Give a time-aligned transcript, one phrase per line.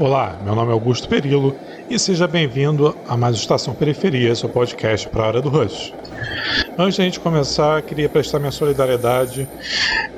[0.00, 1.54] Olá, meu nome é Augusto Perillo
[1.90, 5.92] e seja bem-vindo a mais Estação Periferia, seu podcast para a hora do Rush.
[6.78, 9.46] Antes a gente começar, queria prestar minha solidariedade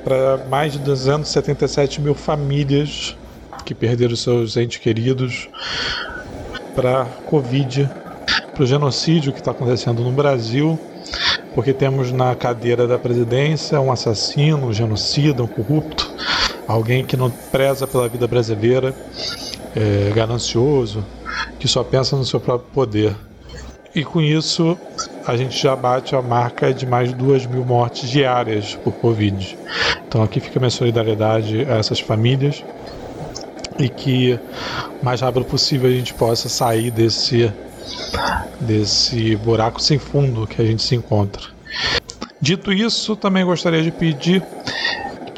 [0.01, 3.13] para mais de 277 mil famílias
[3.65, 5.49] que perderam seus entes queridos
[6.73, 7.89] para a Covid,
[8.53, 10.79] para o genocídio que está acontecendo no Brasil,
[11.53, 16.09] porque temos na cadeira da presidência um assassino, um genocida, um corrupto,
[16.65, 18.95] alguém que não preza pela vida brasileira,
[19.75, 21.03] é, ganancioso,
[21.59, 23.15] que só pensa no seu próprio poder.
[23.95, 24.77] E com isso,
[25.25, 29.57] a gente já bate a marca de mais de duas mil mortes diárias por Covid.
[30.07, 32.63] Então aqui fica minha solidariedade a essas famílias
[33.77, 34.39] e que
[35.01, 37.51] o mais rápido possível a gente possa sair desse,
[38.59, 41.43] desse buraco sem fundo que a gente se encontra.
[42.41, 44.43] Dito isso, também gostaria de pedir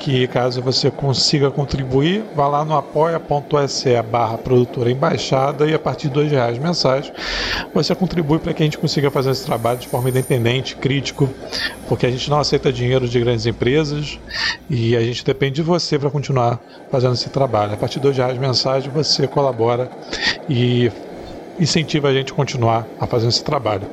[0.06, 6.10] que caso você consiga contribuir, vá lá no apoia.se barra produtora embaixada e a partir
[6.10, 7.12] de dois reais mensais
[7.74, 11.28] você contribui para que a gente consiga fazer esse trabalho de forma independente, crítico,
[11.88, 14.20] porque a gente não aceita dinheiro de grandes empresas
[14.70, 16.60] e a gente depende de você para continuar
[16.92, 17.74] fazendo esse trabalho.
[17.74, 19.90] A partir de dois reais mensais você colabora
[20.48, 20.92] e
[21.60, 23.88] incentiva a gente a continuar a fazer esse trabalho.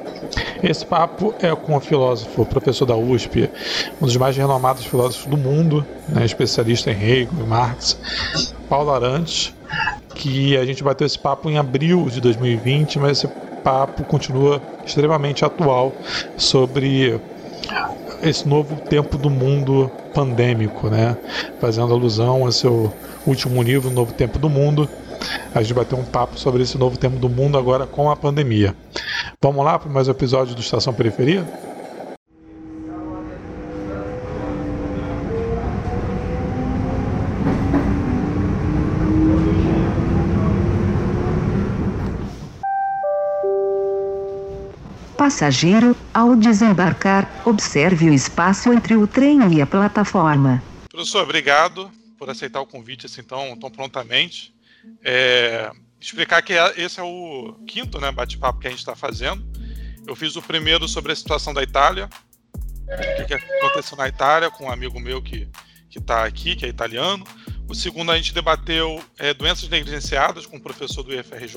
[0.63, 3.51] Esse papo é com o filósofo, professor da USP,
[4.01, 7.99] um dos mais renomados filósofos do mundo, né, especialista em Hegel e Marx,
[8.69, 9.53] Paulo Arantes,
[10.15, 13.29] que a gente bateu esse papo em abril de 2020, mas esse
[13.65, 15.93] papo continua extremamente atual
[16.37, 17.21] sobre
[18.23, 21.17] esse novo tempo do mundo pandêmico, né?
[21.61, 22.93] Fazendo alusão ao seu
[23.27, 24.89] último livro, Novo Tempo do Mundo,
[25.55, 28.75] a gente bateu um papo sobre esse novo tempo do mundo agora com a pandemia.
[29.41, 31.47] Vamos lá para mais um episódio do Estação Periferia?
[45.17, 50.61] Passageiro, ao desembarcar, observe o espaço entre o trem e a plataforma.
[50.91, 51.89] Professor, obrigado
[52.19, 54.52] por aceitar o convite assim tão, tão prontamente.
[55.05, 55.71] É,
[56.01, 59.45] explicar que é, esse é o quinto né, bate-papo que a gente está fazendo.
[60.07, 62.09] Eu fiz o primeiro sobre a situação da Itália,
[63.21, 65.49] o que, aconteceu na Itália com um amigo meu que
[65.89, 67.25] está aqui, que é italiano.
[67.69, 71.57] O segundo a gente debateu é, doenças negligenciadas com o professor do IFRJ.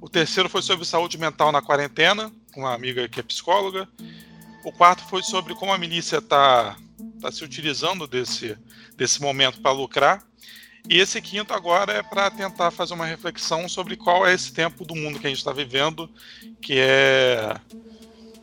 [0.00, 3.88] O terceiro foi sobre saúde mental na quarentena, com uma amiga que é psicóloga.
[4.64, 6.76] O quarto foi sobre como a milícia está
[7.20, 8.56] tá se utilizando desse,
[8.96, 10.22] desse momento para lucrar.
[10.88, 14.84] E esse quinto agora é para tentar fazer uma reflexão sobre qual é esse tempo
[14.84, 16.10] do mundo que a gente está vivendo,
[16.60, 17.54] que é.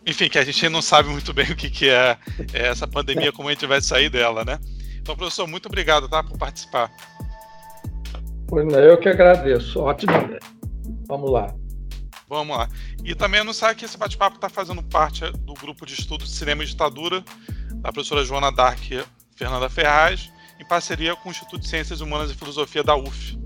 [0.05, 2.17] Enfim, que a gente não sabe muito bem o que, que é,
[2.53, 4.57] é essa pandemia, como a gente vai sair dela, né?
[5.01, 6.91] Então, professor, muito obrigado tá, por participar.
[8.51, 9.79] Eu que agradeço.
[9.79, 10.11] Ótimo.
[11.07, 11.53] Vamos lá.
[12.27, 12.69] Vamos lá.
[13.03, 16.63] E também anunciar que esse bate-papo está fazendo parte do grupo de estudos de cinema
[16.63, 17.23] e ditadura
[17.75, 18.79] da professora Joana Dark
[19.35, 23.37] Fernanda Ferraz em parceria com o Instituto de Ciências Humanas e Filosofia da UF.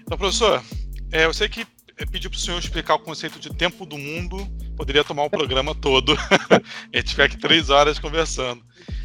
[0.00, 0.62] Então, professor,
[1.10, 1.66] é, eu sei que
[2.10, 5.74] pediu para o senhor explicar o conceito de tempo do mundo, poderia tomar o programa
[5.74, 6.16] todo.
[6.92, 8.64] a gente fica aqui três horas conversando.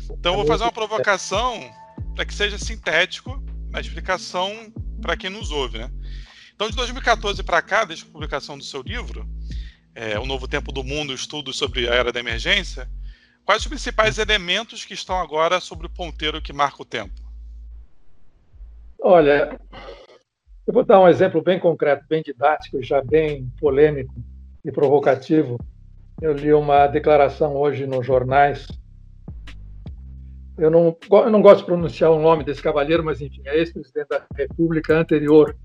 [0.09, 1.69] Então, vou fazer uma provocação
[2.15, 5.91] para que seja sintético na explicação para quem nos ouve, né?
[6.55, 9.29] Então, de 2014 para cá, desde a publicação do seu livro,
[9.93, 12.89] é, O Novo Tempo do Mundo, Estudos sobre a Era da Emergência,
[13.47, 17.13] Quais os principais elementos que estão agora sobre o ponteiro que marca o tempo?
[18.99, 19.57] Olha,
[20.67, 24.13] eu vou dar um exemplo bem concreto, bem didático, já bem polêmico
[24.65, 25.57] e provocativo.
[26.21, 28.67] Eu li uma declaração hoje nos jornais.
[30.57, 34.09] Eu não, eu não gosto de pronunciar o nome desse cavalheiro, mas enfim, é ex-presidente
[34.09, 35.55] da República anterior.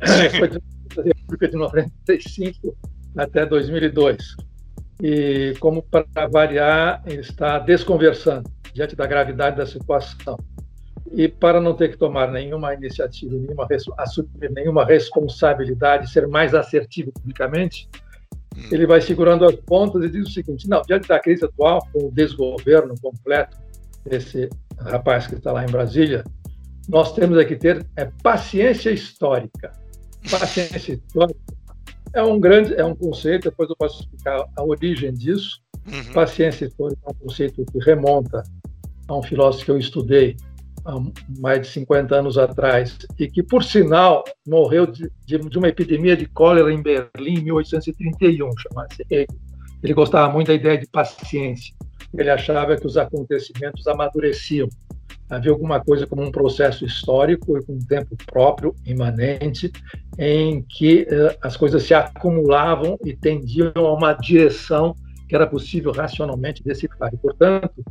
[0.38, 2.76] Foi da República de 95
[3.16, 4.36] até 2002
[5.02, 10.38] e, como para variar, ele está desconversando diante da gravidade da situação.
[11.12, 13.66] E para não ter que tomar nenhuma iniciativa, nenhuma,
[13.98, 17.88] assumir nenhuma responsabilidade, ser mais assertivo publicamente,
[18.56, 18.68] hum.
[18.72, 22.06] ele vai segurando as pontas e diz o seguinte: não, diante da crise atual, com
[22.06, 23.56] o desgoverno completo
[24.04, 26.24] desse rapaz que está lá em Brasília,
[26.88, 29.72] nós temos aqui ter é, paciência histórica.
[30.28, 31.38] Paciência histórica
[32.16, 35.60] é um grande, é um conceito, depois eu posso explicar a origem disso.
[35.86, 36.12] Uhum.
[36.14, 38.42] Paciência histórica é um conceito que remonta
[39.06, 40.34] a um filósofo que eu estudei
[40.86, 40.94] há
[41.38, 46.26] mais de 50 anos atrás e que, por sinal, morreu de, de, uma epidemia de
[46.26, 51.74] cólera em Berlim em 1831, chamado Ele gostava muito da ideia de paciência.
[52.16, 54.68] Ele achava que os acontecimentos amadureciam.
[55.28, 59.70] Havia alguma coisa como um processo histórico e com um tempo próprio, imanente,
[60.18, 64.94] em que uh, as coisas se acumulavam e tendiam a uma direção
[65.28, 67.12] que era possível racionalmente decifrar.
[67.12, 67.84] E, portanto,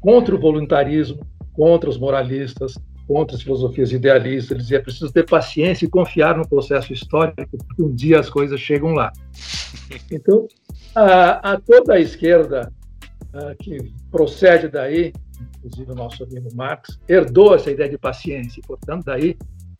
[0.00, 1.20] contra o voluntarismo,
[1.52, 6.36] contra os moralistas, contra as filosofias idealistas, ele dizia: é preciso ter paciência e confiar
[6.36, 9.12] no processo histórico, porque um dia as coisas chegam lá.
[10.10, 10.46] Então,
[10.94, 12.72] a, a toda a esquerda
[13.32, 19.04] a, que procede daí, inclusive o nosso amigo Marx, herdou essa ideia de paciência, portanto,
[19.04, 19.36] daí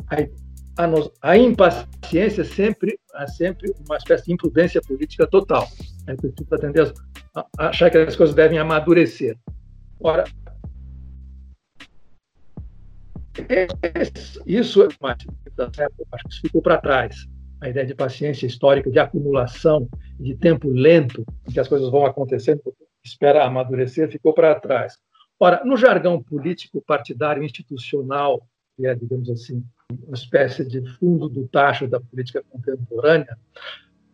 [0.09, 5.69] a, a, a impaciência é sempre, é sempre uma espécie de imprudência política total.
[6.07, 6.93] É preciso atender
[7.35, 9.37] a, achar que as coisas devem amadurecer.
[10.01, 10.25] Ora,
[14.47, 14.87] isso é
[16.13, 17.27] acho que ficou para trás.
[17.61, 19.89] A ideia de paciência histórica, de acumulação,
[20.21, 22.61] de tempo lento, em que as coisas vão acontecendo,
[23.03, 24.99] espera amadurecer, ficou para trás.
[25.39, 28.47] Ora, no jargão político, partidário, institucional,
[28.77, 29.63] que é, digamos assim,
[30.07, 33.37] uma espécie de fundo do tacho da política contemporânea,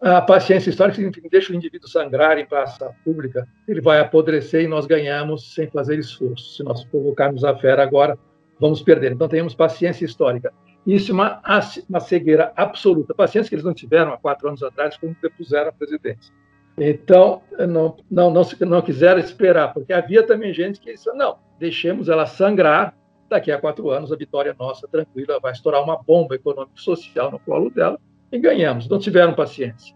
[0.00, 4.66] a paciência histórica significa deixa o indivíduo sangrar em praça pública, ele vai apodrecer e
[4.66, 6.56] nós ganhamos sem fazer esforço.
[6.56, 8.18] Se nós provocarmos a fera agora,
[8.58, 9.12] vamos perder.
[9.12, 10.52] Então, tenhamos paciência histórica.
[10.84, 11.40] Isso é uma,
[11.88, 13.14] uma cegueira absoluta.
[13.14, 16.34] Paciência que eles não tiveram há quatro anos atrás, quando depuseram a presidência.
[16.78, 22.08] Então, não, não, não, não quiseram esperar, porque havia também gente que disse: não, deixemos
[22.08, 22.94] ela sangrar,
[23.28, 27.70] daqui a quatro anos a vitória nossa, tranquila, vai estourar uma bomba econômico-social no colo
[27.70, 27.98] dela
[28.30, 28.88] e ganhamos.
[28.88, 29.94] Não tiveram paciência.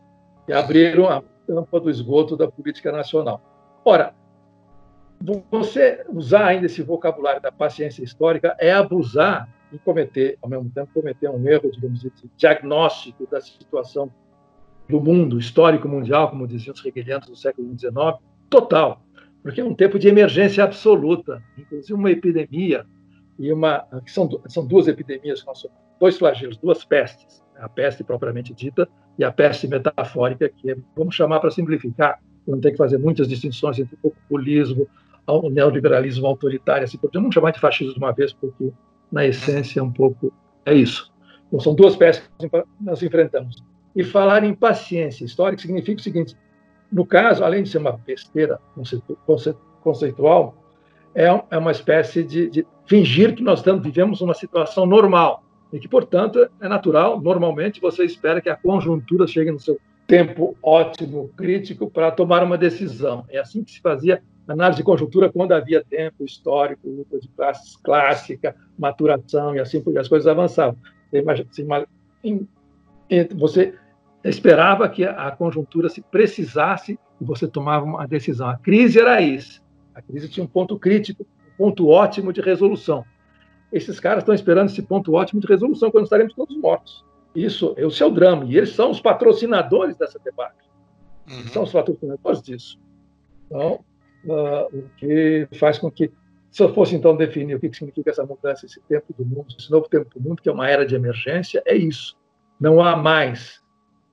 [0.49, 3.41] E abriram a tampa do esgoto da política nacional.
[3.85, 4.15] Ora,
[5.51, 10.91] você usar ainda esse vocabulário da paciência histórica é abusar e cometer, ao mesmo tempo,
[10.93, 14.11] cometer um erro, digamos assim, diagnóstico da situação
[14.89, 17.95] do mundo histórico mundial, como diziam os hegelianos do século XIX,
[18.49, 19.03] total,
[19.43, 22.87] porque é um tempo de emergência absoluta, inclusive uma epidemia
[23.39, 25.45] e uma que são, são duas epidemias,
[26.01, 28.89] dois flagelos, duas pestes, a peste propriamente dita
[29.19, 33.29] e a peste metafórica, que é, vamos chamar para simplificar, não tem que fazer muitas
[33.29, 34.89] distinções entre populismo,
[35.27, 38.73] ao neoliberalismo autoritário, assim, vamos chamar de fascismo de uma vez, porque
[39.11, 40.33] na essência é um pouco
[40.65, 41.13] é isso.
[41.49, 42.49] Então, são duas peças que
[42.81, 43.63] nós enfrentamos.
[43.97, 46.37] E falar em paciência histórica significa o seguinte:
[46.93, 48.61] no caso, além de ser uma besteira
[49.83, 50.55] conceitual,
[51.15, 55.79] é, é uma espécie de, de fingir que nós estamos, vivemos uma situação normal e
[55.79, 61.31] que, portanto, é natural, normalmente você espera que a conjuntura chegue no seu tempo ótimo,
[61.37, 63.25] crítico, para tomar uma decisão.
[63.29, 67.77] É assim que se fazia análise de conjuntura quando havia tempo histórico, luta de classes
[67.77, 70.77] clássica, maturação e assim porque as coisas avançavam.
[73.37, 73.75] Você
[74.29, 78.49] esperava que a conjuntura se precisasse e você tomava uma decisão.
[78.49, 79.63] A crise era isso.
[79.95, 83.05] A crise tinha um ponto crítico, um ponto ótimo de resolução.
[83.73, 87.05] Esses caras estão esperando esse ponto ótimo de resolução quando estaremos todos mortos.
[87.35, 88.45] Isso, esse é o drama.
[88.45, 90.67] E eles são os patrocinadores dessa debate.
[91.29, 91.47] Uhum.
[91.49, 92.79] São os patrocinadores disso.
[93.47, 93.85] Então,
[94.25, 96.11] uh, o que faz com que,
[96.51, 99.71] se eu fosse então definir o que significa essa mudança, esse tempo do mundo, esse
[99.71, 102.17] novo tempo do mundo, que é uma era de emergência, é isso.
[102.59, 103.63] Não há mais,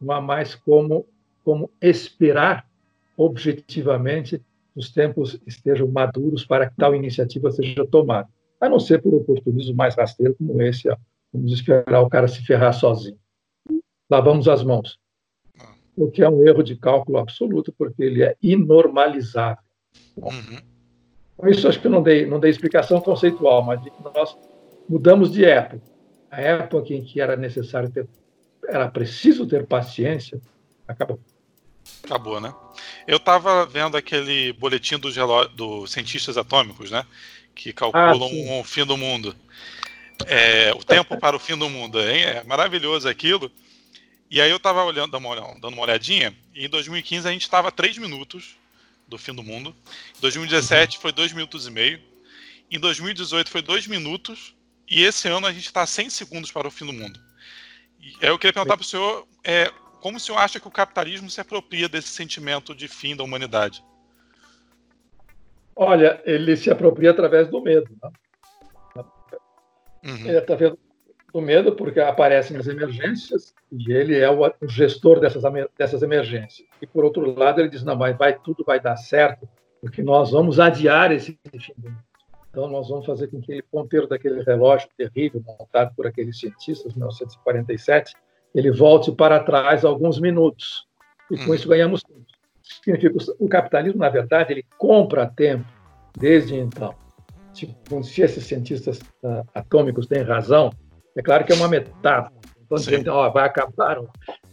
[0.04, 1.06] não há mais como,
[1.44, 2.68] como esperar
[3.18, 4.42] objetivamente
[4.76, 8.28] os tempos estejam maduros para que tal iniciativa seja tomada,
[8.60, 10.98] a não ser por oportunismo mais rasteiro como esse, ó,
[11.32, 13.18] vamos esperar o cara se ferrar sozinho.
[14.10, 15.00] Lavamos as mãos,
[15.96, 19.64] o que é um erro de cálculo absoluto, porque ele é inormalizável.
[20.18, 20.60] Uhum.
[21.38, 23.82] Com isso, acho que não dei, não dei explicação conceitual, mas
[24.16, 24.38] nós
[24.88, 25.82] mudamos de época.
[26.30, 28.08] A época em que era necessário ter,
[28.68, 30.40] era preciso ter paciência,
[30.88, 31.20] acabou.
[32.04, 32.54] Acabou, né?
[33.08, 35.16] Eu estava vendo aquele boletim dos
[35.56, 37.06] do cientistas atômicos, né?
[37.54, 39.36] Que calculam ah, o fim do mundo.
[40.26, 42.00] É, o tempo para o fim do mundo.
[42.00, 42.24] Hein?
[42.24, 43.52] É maravilhoso aquilo.
[44.30, 48.00] E aí eu estava olhando, dando uma olhadinha, e em 2015 a gente estava 3
[48.00, 48.56] minutos
[49.08, 49.76] do fim do mundo.
[50.18, 52.02] Em 2017 foi 2 minutos e meio.
[52.72, 54.56] Em 2018 foi 2 minutos.
[54.90, 57.20] E esse ano a gente está a 100 segundos para o fim do mundo.
[58.04, 61.30] E eu queria perguntar para o senhor é, como o senhor acha que o capitalismo
[61.30, 63.82] se apropria desse sentimento de fim da humanidade?
[65.74, 67.90] Olha, ele se apropria através do medo.
[68.04, 68.12] Né?
[70.06, 70.28] Uhum.
[70.28, 70.74] Ele, através
[71.34, 75.42] do medo, porque aparecem as emergências e ele é o gestor dessas,
[75.78, 76.68] dessas emergências.
[76.82, 79.48] E, por outro lado, ele diz: não, vai, vai, tudo vai dar certo,
[79.80, 82.04] porque nós vamos adiar esse fim do mundo.
[82.54, 86.92] Então, nós vamos fazer com que aquele ponteiro daquele relógio terrível montado por aqueles cientistas,
[86.92, 88.14] em 1947,
[88.54, 90.88] ele volte para trás alguns minutos.
[91.32, 91.56] E com uhum.
[91.56, 92.24] isso ganhamos tempo.
[92.62, 95.66] Significa o capitalismo, na verdade, ele compra tempo
[96.16, 96.94] desde então.
[98.04, 100.72] se esses cientistas uh, atômicos têm razão,
[101.18, 102.36] é claro que é uma metáfora.
[102.64, 104.00] Então, dizendo, ó, vai acabar.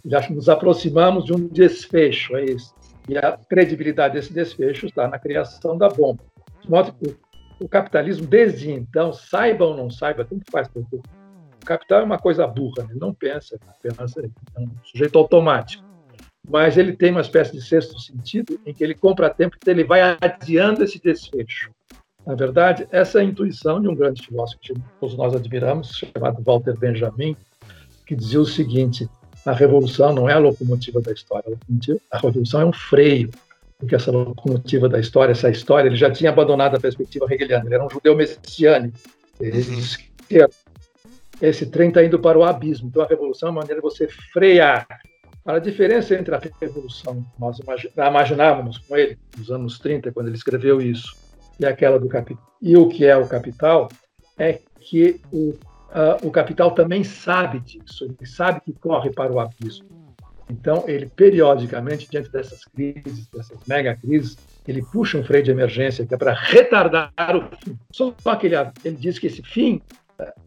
[0.06, 2.74] Já nos aproximamos de um desfecho, é isso.
[3.06, 6.24] E a credibilidade desse desfecho está na criação da bomba.
[6.62, 7.14] De modo que
[7.60, 12.46] o capitalismo, desde então, saiba ou não saiba, tanto faz, o capital é uma coisa
[12.46, 14.04] burra, ele não pensa, pensa
[14.56, 15.84] é um sujeito automático.
[16.48, 19.84] Mas ele tem uma espécie de sexto sentido em que ele compra tempo, então ele
[19.84, 21.70] vai adiando esse desfecho.
[22.26, 26.76] Na verdade, essa é intuição de um grande filósofo que todos nós admiramos, chamado Walter
[26.76, 27.36] Benjamin,
[28.06, 29.08] que dizia o seguinte:
[29.44, 31.56] a revolução não é a locomotiva da história,
[32.10, 33.30] a revolução é um freio,
[33.80, 37.74] porque essa locomotiva da história, essa história, ele já tinha abandonado a perspectiva hegeliana, ele
[37.74, 38.96] era um judeu messiânico.
[39.40, 39.82] Uhum.
[40.28, 40.46] que
[41.40, 44.06] esse trem está indo para o abismo, então a revolução é uma maneira de você
[44.06, 44.86] frear.
[45.46, 47.58] A diferença entre a revolução que nós
[47.96, 51.16] imaginávamos com ele nos anos 30, quando ele escreveu isso,
[51.58, 53.88] e aquela do capital, e o que é o capital,
[54.38, 59.40] é que o, uh, o capital também sabe disso, ele sabe que corre para o
[59.40, 59.99] abismo.
[60.50, 66.04] Então, ele periodicamente, diante dessas crises, dessas mega crises, ele puxa um freio de emergência
[66.04, 67.78] que é para retardar o fim.
[67.92, 69.80] Só que ele, ele diz que esse fim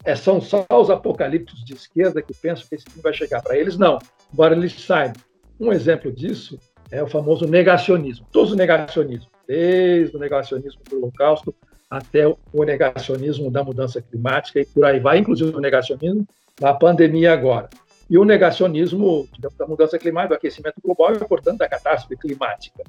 [0.04, 3.42] é, são só os apocalípticos de esquerda que pensam que esse fim vai chegar.
[3.42, 3.98] Para eles, não,
[4.32, 5.22] embora eles saibam.
[5.60, 6.60] Um exemplo disso
[6.92, 8.28] é o famoso negacionismo.
[8.32, 11.56] Todos os negacionismos desde o negacionismo do Holocausto
[11.90, 16.28] até o negacionismo da mudança climática e por aí vai, inclusive o negacionismo
[16.60, 17.70] da pandemia agora.
[18.13, 22.84] E o negacionismo digamos, da mudança climática, do aquecimento global e, portanto, da catástrofe climática.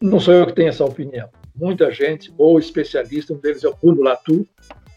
[0.00, 1.28] Não sou eu que tenho essa opinião.
[1.54, 4.44] Muita gente, ou especialista, um deles é o Bruno Latour,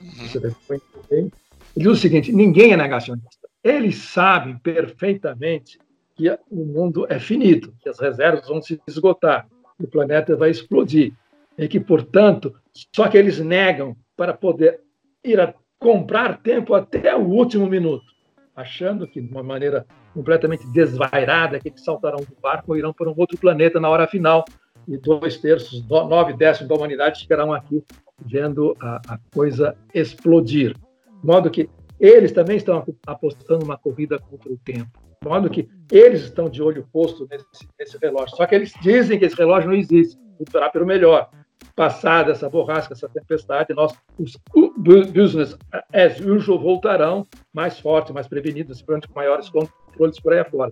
[0.01, 0.27] uhum.
[0.27, 1.31] você deve conhecer bem,
[1.77, 3.47] diz o seguinte, ninguém é negacionista.
[3.63, 5.77] Eles sabem perfeitamente
[6.15, 9.47] que o mundo é finito, que as reservas vão se esgotar
[9.79, 11.13] o planeta vai explodir.
[11.55, 12.55] E que, portanto,
[12.95, 14.81] só que eles negam para poder
[15.23, 18.14] ir a comprar tempo até o último minuto,
[18.55, 23.09] achando que, de uma maneira completamente desvairada, que eles saltarão do barco ou irão para
[23.09, 24.45] um outro planeta na hora final,
[24.87, 27.83] e dois terços, nove décimos da humanidade ficarão aqui
[28.23, 30.73] vendo a, a coisa explodir.
[30.73, 31.69] De modo que
[31.99, 34.99] eles também estão apostando uma corrida contra o tempo.
[35.21, 38.35] De modo que eles estão de olho posto nesse, nesse relógio.
[38.35, 40.19] Só que eles dizem que esse relógio não existe.
[40.39, 41.29] Lutará pelo melhor.
[41.75, 44.37] Passada essa borrasca, essa tempestade, nós, os
[44.85, 45.57] business
[45.93, 50.71] as usual, voltarão mais fortes, mais prevenidos, com maiores controles por aí afora.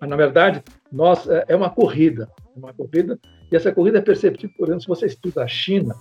[0.00, 2.28] Mas, na verdade, nós, é, é uma corrida.
[2.54, 3.18] É uma corrida,
[3.50, 5.94] e essa corrida é perceptível, por exemplo, se você estuda a China,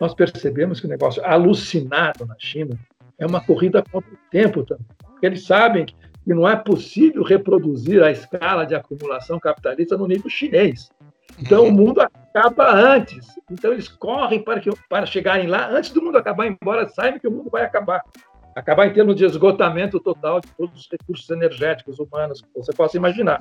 [0.00, 2.78] nós percebemos que o negócio alucinado na China
[3.18, 4.86] é uma corrida contra o tempo também.
[5.04, 5.94] Porque eles sabem que
[6.26, 10.90] não é possível reproduzir a escala de acumulação capitalista no nível chinês.
[11.38, 12.00] Então, o mundo
[12.34, 13.26] acaba antes.
[13.50, 17.28] Então, eles correm para, que, para chegarem lá antes do mundo acabar, embora saibam que
[17.28, 18.02] o mundo vai acabar.
[18.54, 22.96] Acabar em termos de esgotamento total de todos os recursos energéticos humanos que você possa
[22.96, 23.40] imaginar.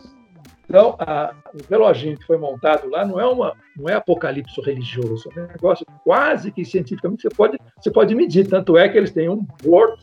[0.66, 5.28] Então, a, o reloginho que foi montado lá não é, uma, não é apocalipse religioso,
[5.36, 8.48] é um negócio quase que cientificamente você pode, você pode medir.
[8.48, 10.00] Tanto é que eles têm um board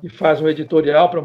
[0.00, 1.22] que faz um editorial para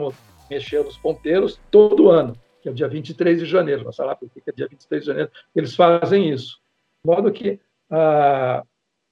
[0.50, 3.86] mexer nos ponteiros todo ano, que é o dia 23 de janeiro.
[3.86, 6.61] Nós lá por que é dia 23 de janeiro eles fazem isso.
[7.03, 8.63] De modo que ah,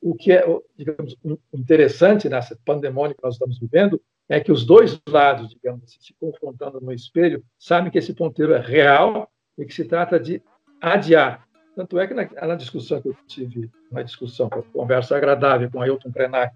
[0.01, 0.45] o que é,
[0.77, 1.15] digamos,
[1.53, 6.13] interessante nessa pandemônia que nós estamos vivendo é que os dois lados, digamos, assim, se
[6.19, 10.41] confrontando no espelho, sabem que esse ponteiro é real e que se trata de
[10.79, 11.45] adiar.
[11.75, 15.81] Tanto é que na, na discussão que eu tive, uma discussão, uma conversa agradável com
[15.81, 16.55] Ailton Krenak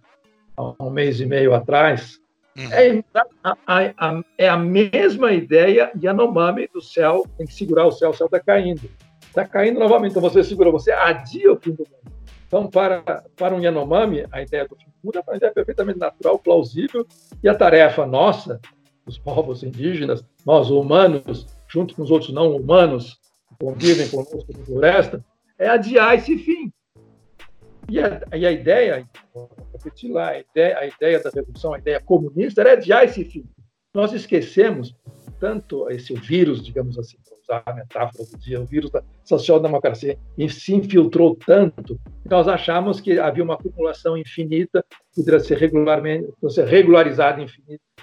[0.56, 2.22] há um mês e meio atrás,
[2.56, 2.72] Uhum.
[2.72, 3.04] É,
[3.44, 8.12] a, a, a, é a mesma ideia Yanomami do céu, tem que segurar o céu,
[8.12, 8.82] o céu está caindo.
[9.34, 12.14] Está caindo novamente, então você segura, você adia o fim do mundo.
[12.46, 13.02] Então, para,
[13.36, 17.04] para um Yanomami, a ideia do fim do mundo é uma ideia perfeitamente natural, plausível,
[17.42, 18.62] e a tarefa nossa,
[19.04, 24.64] dos povos indígenas, nós humanos, junto com os outros não humanos, que convivem conosco na
[24.66, 25.26] floresta,
[25.58, 26.72] é adiar esse fim.
[27.90, 31.80] E a, e a ideia, vou repetir lá, a ideia, a ideia da revolução, a
[31.80, 33.50] ideia comunista era adiar esse fim.
[33.96, 34.96] Nós esquecemos
[35.40, 37.18] tanto esse vírus, digamos assim,
[37.54, 40.18] usar a metáfora do dia, o vírus da social-democracia
[40.50, 44.84] se infiltrou tanto que nós achamos que havia uma acumulação infinita,
[45.14, 47.46] que poderia ser regularmente, ser regularizada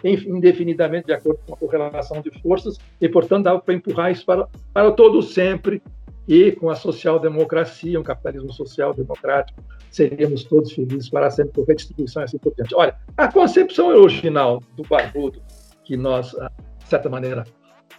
[0.04, 4.48] indefinidamente de acordo com a correlação de forças e, portanto, dava para empurrar isso para,
[4.72, 5.82] para todo sempre
[6.28, 12.24] e com a social-democracia, um capitalismo social-democrático, seríamos todos felizes para sempre por redistribuição e
[12.24, 12.74] assim por diante.
[12.74, 15.42] Olha, a concepção original do Barbudo,
[15.84, 17.44] que nós, ah, de certa maneira,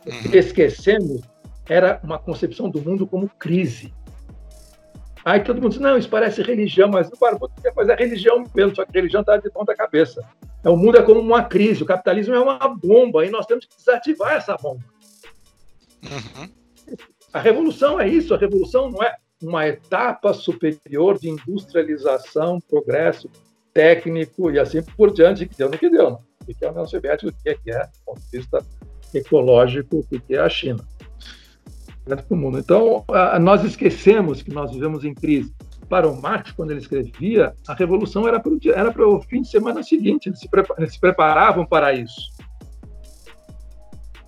[0.05, 0.31] uhum.
[0.33, 1.21] esquecemos,
[1.71, 3.93] era uma concepção do mundo como crise.
[5.23, 8.75] Aí todo mundo diz, não, isso parece religião, mas o barbudo quer fazer religião mesmo,
[8.75, 10.21] só que religião está de ponta cabeça.
[10.65, 13.65] É, o mundo é como uma crise, o capitalismo é uma bomba, e nós temos
[13.65, 14.83] que desativar essa bomba.
[16.03, 16.49] Uhum.
[17.31, 23.29] A revolução é isso, a revolução não é uma etapa superior de industrialização, progresso
[23.73, 26.09] técnico e assim por diante, que deu no que deu.
[26.09, 26.19] Não?
[26.41, 28.65] O que é a União Soviética, o que é, que é do ponto de vista
[29.13, 30.83] ecológico, o que é a China.
[32.57, 33.05] Então,
[33.41, 35.53] nós esquecemos que nós vivemos em crise.
[35.89, 39.41] Para o Marx, quando ele escrevia, a revolução era para o, era para o fim
[39.41, 42.31] de semana seguinte, eles se, eles se preparavam para isso.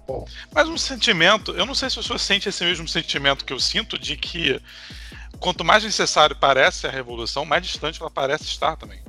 [0.06, 0.26] Bom.
[0.54, 3.60] Mas um sentimento, eu não sei se o senhor sente esse mesmo sentimento que eu
[3.60, 4.62] sinto, de que
[5.40, 9.00] quanto mais necessário parece a revolução, mais distante ela parece estar também.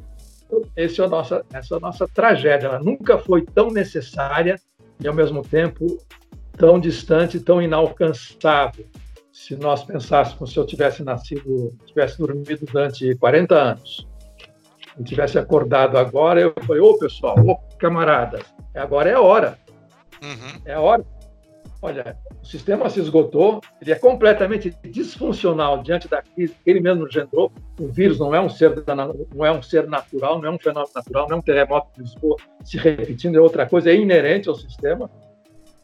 [0.76, 2.68] Esse é a nossa, essa é a nossa tragédia.
[2.68, 4.60] Ela nunca foi tão necessária
[5.00, 5.98] e, ao mesmo tempo,
[6.56, 8.86] tão distante, tão inalcançável.
[9.32, 14.06] Se nós pensássemos se eu tivesse nascido, tivesse dormido durante 40 anos,
[14.98, 18.42] e tivesse acordado agora, eu falei, ô pessoal, ô camaradas,
[18.74, 19.58] agora é a hora.
[20.22, 20.60] Uhum.
[20.64, 21.04] É a hora.
[21.82, 27.06] Olha, o sistema se esgotou, ele é completamente disfuncional diante da crise que ele mesmo
[27.06, 27.52] engendrou.
[27.78, 28.82] O vírus não é um ser
[29.34, 32.00] não é um ser natural, não é um fenômeno natural, não é um terremoto de
[32.00, 35.10] Lisboa se repetindo, é outra coisa, é inerente ao sistema.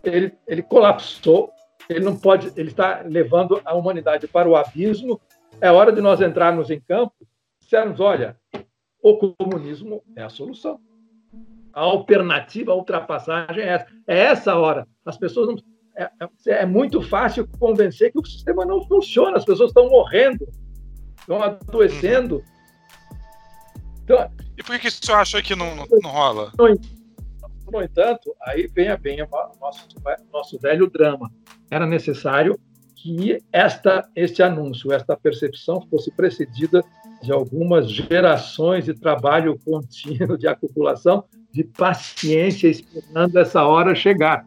[0.02, 1.50] Ele, ele colapsou,
[1.88, 5.20] ele não pode, ele está levando a humanidade para o abismo.
[5.60, 7.14] É hora de nós entrarmos em campo,
[7.60, 8.36] dissermos, olha,
[9.02, 10.80] o comunismo é a solução.
[11.72, 13.86] A alternativa, a ultrapassagem é essa.
[14.06, 14.86] É essa hora.
[15.04, 15.56] As pessoas não,
[15.96, 20.48] é, é, é muito fácil convencer que o sistema não funciona, as pessoas estão morrendo,
[21.18, 22.42] estão adoecendo.
[24.04, 26.52] Então, e por que, que o senhor acha que não, não, não rola?
[26.58, 26.68] No,
[27.70, 29.28] no, entanto, aí vem, vem o
[29.60, 29.86] nosso,
[30.32, 31.30] nosso velho drama.
[31.70, 32.58] Era necessário
[32.94, 36.84] que esta, este anúncio, esta percepção fosse precedida
[37.22, 44.46] de algumas gerações de trabalho contínuo, de acumulação, de paciência, esperando essa hora chegar.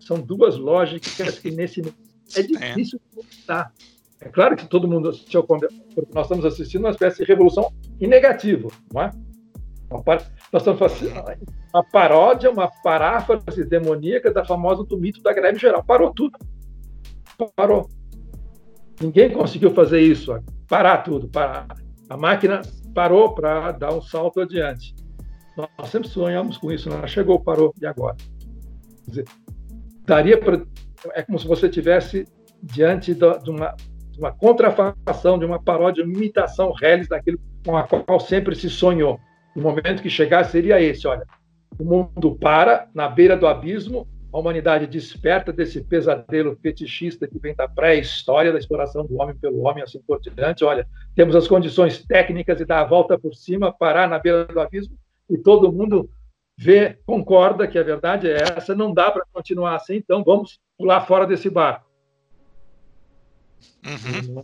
[0.00, 1.82] São duas lógicas que nesse
[2.36, 3.72] é difícil contar.
[4.20, 5.68] É claro que todo mundo assistiu, porque
[6.14, 9.10] nós estamos assistindo uma espécie de revolução em negativo, não é?
[10.06, 11.22] Nós estamos fazendo
[11.72, 15.84] uma paródia, uma paráfrase demoníaca da famosa do mito da greve geral.
[15.84, 16.38] Parou tudo.
[17.54, 17.88] Parou.
[19.00, 20.32] Ninguém conseguiu fazer isso.
[20.68, 21.28] Parar tudo.
[21.28, 21.66] Parar.
[22.08, 22.62] A máquina
[22.94, 24.94] parou para dar um salto adiante.
[25.56, 26.88] Nós sempre sonhamos com isso.
[26.88, 27.06] Né?
[27.06, 27.74] chegou, parou.
[27.80, 28.16] E agora?
[29.04, 29.24] Quer dizer,
[30.04, 30.62] daria para.
[31.12, 32.26] É como se você tivesse
[32.62, 33.74] diante de uma,
[34.18, 39.18] uma contrafação, de uma paródia, uma imitação reles daquilo com a qual sempre se sonhou.
[39.54, 41.26] O momento que chegar seria esse: olha,
[41.78, 47.54] o mundo para na beira do abismo, a humanidade desperta desse pesadelo fetichista que vem
[47.54, 50.64] da pré-história, da exploração do homem pelo homem, assim por diante.
[50.64, 54.58] Olha, temos as condições técnicas de dar a volta por cima, parar na beira do
[54.58, 54.98] abismo,
[55.30, 56.10] e todo mundo
[56.56, 61.00] vê, concorda que a verdade é essa, não dá para continuar assim, então vamos pular
[61.02, 61.88] fora desse barco.
[63.84, 64.42] Uhum.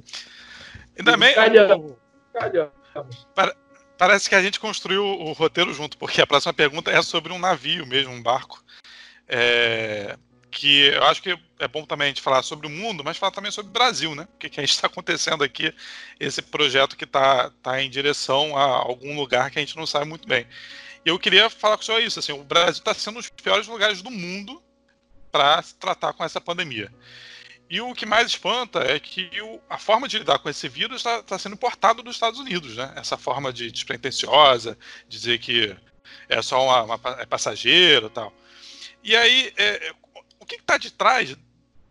[0.97, 1.35] E também.
[1.35, 1.97] Calhamos,
[2.33, 3.27] calhamos.
[4.01, 7.39] Parece que a gente construiu o roteiro junto, porque a próxima pergunta é sobre um
[7.39, 8.65] navio mesmo, um barco.
[9.29, 10.17] É,
[10.51, 13.33] que eu acho que é bom também a gente falar sobre o mundo, mas falar
[13.33, 14.27] também sobre o Brasil, né?
[14.35, 15.71] O que, que a gente está acontecendo aqui,
[16.19, 20.07] esse projeto que está tá em direção a algum lugar que a gente não sabe
[20.07, 20.47] muito bem.
[21.05, 23.67] Eu queria falar com o senhor isso, assim, o Brasil está sendo um dos piores
[23.67, 24.63] lugares do mundo
[25.31, 26.91] para tratar com essa pandemia.
[27.71, 30.97] E o que mais espanta é que o, a forma de lidar com esse vírus
[30.97, 32.93] está tá sendo importado dos Estados Unidos, né?
[32.97, 34.77] Essa forma de despretensiosa,
[35.09, 35.77] dizer que
[36.29, 38.33] é só uma, uma é passageiro e tal.
[39.05, 39.93] E aí, é,
[40.41, 41.37] o que está de trás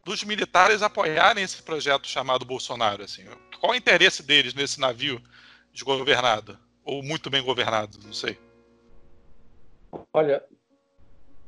[0.03, 3.03] dos militares apoiarem esse projeto chamado Bolsonaro?
[3.03, 3.23] Assim?
[3.61, 5.23] Qual o interesse deles nesse navio
[5.71, 6.59] desgovernado?
[6.83, 8.37] Ou muito bem governado, não sei.
[10.11, 10.43] Olha,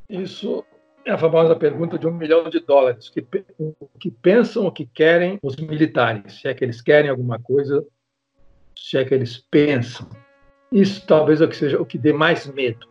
[0.07, 0.65] isso
[1.05, 3.09] é a famosa pergunta de um milhão de dólares.
[3.09, 3.25] Que,
[3.57, 6.39] o que pensam, o que querem os militares?
[6.39, 7.85] Se é que eles querem alguma coisa,
[8.75, 10.07] se é que eles pensam.
[10.71, 12.87] Isso talvez é o que seja o que dê mais medo.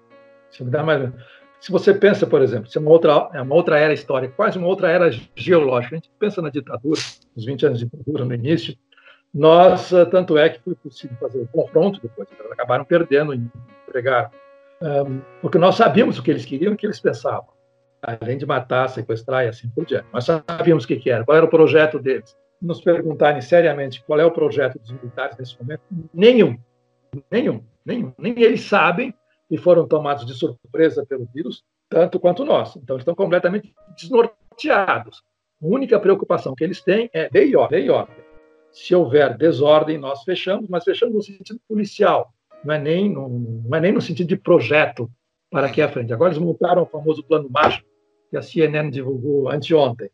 [0.51, 1.13] Se, dá mais
[1.61, 4.59] se você pensa, por exemplo, se é uma outra, é uma outra era histórica, quase
[4.59, 7.01] uma outra era geológica, a gente pensa na ditadura,
[7.37, 8.77] nos 20 anos de ditadura no início,
[9.33, 13.41] nós, tanto é que foi possível fazer o confronto depois, eles acabaram perdendo e
[13.87, 14.31] entregaram
[15.43, 17.49] porque nós sabíamos o que eles queriam o que eles pensavam,
[18.03, 20.07] além de matar, sequestrar e assim por diante.
[20.13, 22.37] Nós sabíamos o que, que era, qual era o projeto deles.
[22.61, 25.83] Nos perguntarem seriamente qual é o projeto dos militares nesse momento,
[26.13, 26.59] nenhum,
[27.31, 29.15] nenhum, nenhum, nem eles sabem
[29.51, 32.77] e foram tomados de surpresa pelo vírus, tanto quanto nós.
[32.77, 35.23] Então, eles estão completamente desnorteados.
[35.63, 37.91] A única preocupação que eles têm é lei e ordem.
[38.71, 42.33] se houver desordem, nós fechamos, mas fechamos no sentido policial,
[42.65, 45.11] não é nem no, não é nem no sentido de projeto
[45.51, 46.13] para aqui à frente.
[46.13, 47.85] Agora eles montaram o famoso plano Marshall,
[48.31, 50.11] que a CNN divulgou anteontem,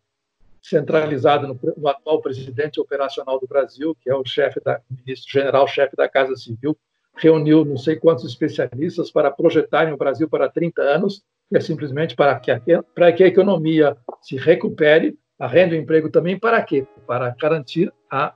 [0.62, 5.68] centralizado no, no atual presidente operacional do Brasil, que é o chefe da ministro general
[5.68, 6.77] chefe da Casa Civil,
[7.16, 12.16] reuniu não sei quantos especialistas para projetarem o Brasil para 30 anos, que é simplesmente
[12.16, 12.53] para que
[12.94, 16.87] para que a economia se recupere, a renda e o emprego também, para quê?
[17.07, 18.35] Para garantir a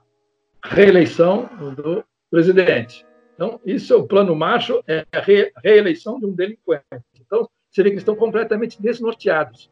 [0.63, 3.05] reeleição do presidente.
[3.41, 5.19] Então, isso é o plano macho, é a
[5.63, 6.83] reeleição de um delinquente.
[7.19, 9.67] Então, você vê que eles estão completamente desnorteados.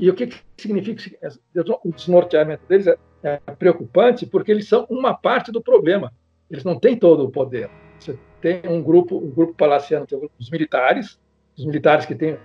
[0.00, 1.16] E o que, que significa
[1.84, 6.12] o desnorteamento deles é, é, preocupante, porque eles são uma parte do problema.
[6.50, 7.70] Eles não têm todo o poder.
[8.00, 11.20] Você tem um grupo, um grupo palaciano, tem os militares,
[11.56, 12.36] os militares que têm,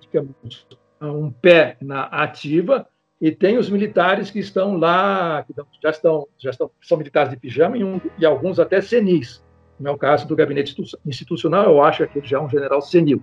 [0.00, 0.66] digamos,
[1.02, 2.88] um pé na ativa,
[3.20, 7.36] e tem os militares que estão lá, que já estão, já estão, são militares de
[7.36, 9.42] pijama e, um, e alguns até senis.
[9.80, 13.22] No meu caso do gabinete institucional, eu acho que ele já é um general senil,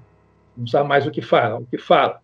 [0.58, 2.20] não sabe mais o que fala, o que fala.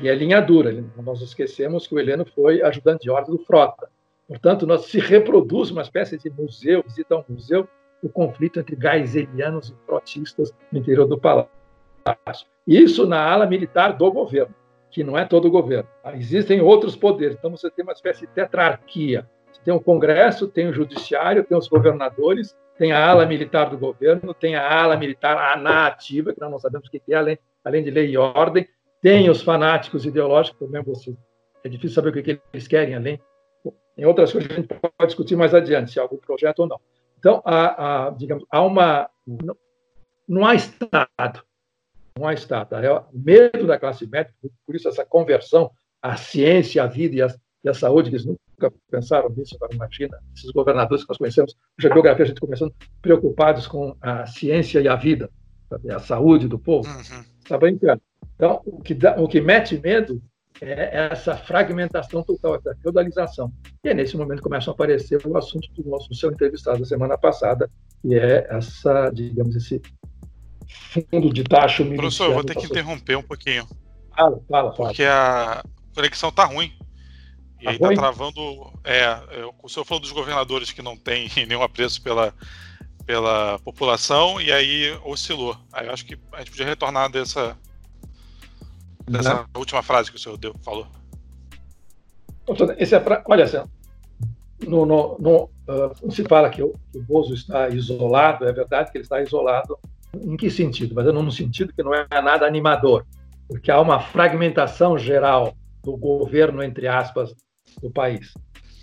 [0.00, 0.84] E é linha dura.
[0.96, 3.88] Nós esquecemos que o Heleno foi ajudante de ordem do Frota.
[4.26, 7.68] Portanto, nós se reproduz uma espécie de museu, visita um museu,
[8.02, 12.46] o conflito entre gaiselianos e frotistas no interior do palácio.
[12.66, 14.54] Isso na ala militar do governo
[14.96, 15.86] que não é todo o governo.
[16.14, 19.28] Existem outros poderes, então você tem uma espécie de tetrarquia.
[19.64, 24.34] Tem o Congresso, tem o Judiciário, tem os governadores, tem a ala militar do governo,
[24.34, 27.82] tem a ala militar na ativa, que nós não sabemos o que é, além, além
[27.82, 28.68] de lei e ordem,
[29.00, 31.16] tem os fanáticos ideológicos, também você,
[31.64, 33.20] é difícil saber o que eles querem além.
[33.94, 36.80] Tem outras coisas a gente pode discutir mais adiante, se há algum projeto ou não.
[37.18, 39.08] Então, há, há digamos, há uma.
[39.26, 39.56] Não,
[40.28, 41.42] não há Estado
[42.18, 42.74] não há Estado.
[43.12, 47.34] O medo da classe médica, por isso essa conversão à ciência, à vida e à,
[47.64, 48.40] e à saúde, que eles nunca
[48.90, 53.66] pensaram nisso, agora imagina, esses governadores que nós conhecemos, na geografia a gente começando preocupados
[53.66, 55.30] com a ciência e a vida,
[55.68, 55.92] sabe?
[55.92, 56.88] a saúde do povo.
[56.88, 57.24] Uhum.
[57.42, 58.02] Está brincando.
[58.34, 60.22] Então, o que, dá, o que mete medo
[60.60, 63.52] é essa fragmentação total, essa feudalização.
[63.84, 66.86] E é nesse momento que começam a aparecer o assunto do nosso seu entrevistado da
[66.86, 69.80] semana passada, que é essa, digamos, esse
[71.10, 73.66] fundo de taxa Professor, eu vou ter que interromper um pouquinho.
[74.16, 74.88] Fala, fala, fala.
[74.88, 75.62] Porque a
[75.94, 76.72] conexão tá ruim.
[77.60, 77.96] E aí tá ruim?
[77.96, 78.72] tá travando.
[78.84, 82.34] É, é, o senhor falou dos governadores que não tem nenhum apreço pela,
[83.04, 85.56] pela população, e aí oscilou.
[85.72, 87.56] Aí eu acho que a gente podia retornar dessa,
[89.08, 89.46] dessa não.
[89.56, 90.86] última frase que o senhor deu, falou.
[92.78, 93.58] Esse é pra, olha, assim,
[94.66, 98.90] no, no, no, uh, se fala que o, que o Bozo está isolado, é verdade
[98.90, 99.78] que ele está isolado
[100.14, 100.94] em que sentido?
[100.94, 103.04] Mas no sentido que não é nada animador,
[103.48, 105.54] porque há uma fragmentação geral
[105.86, 107.32] do governo, entre aspas,
[107.80, 108.34] do país.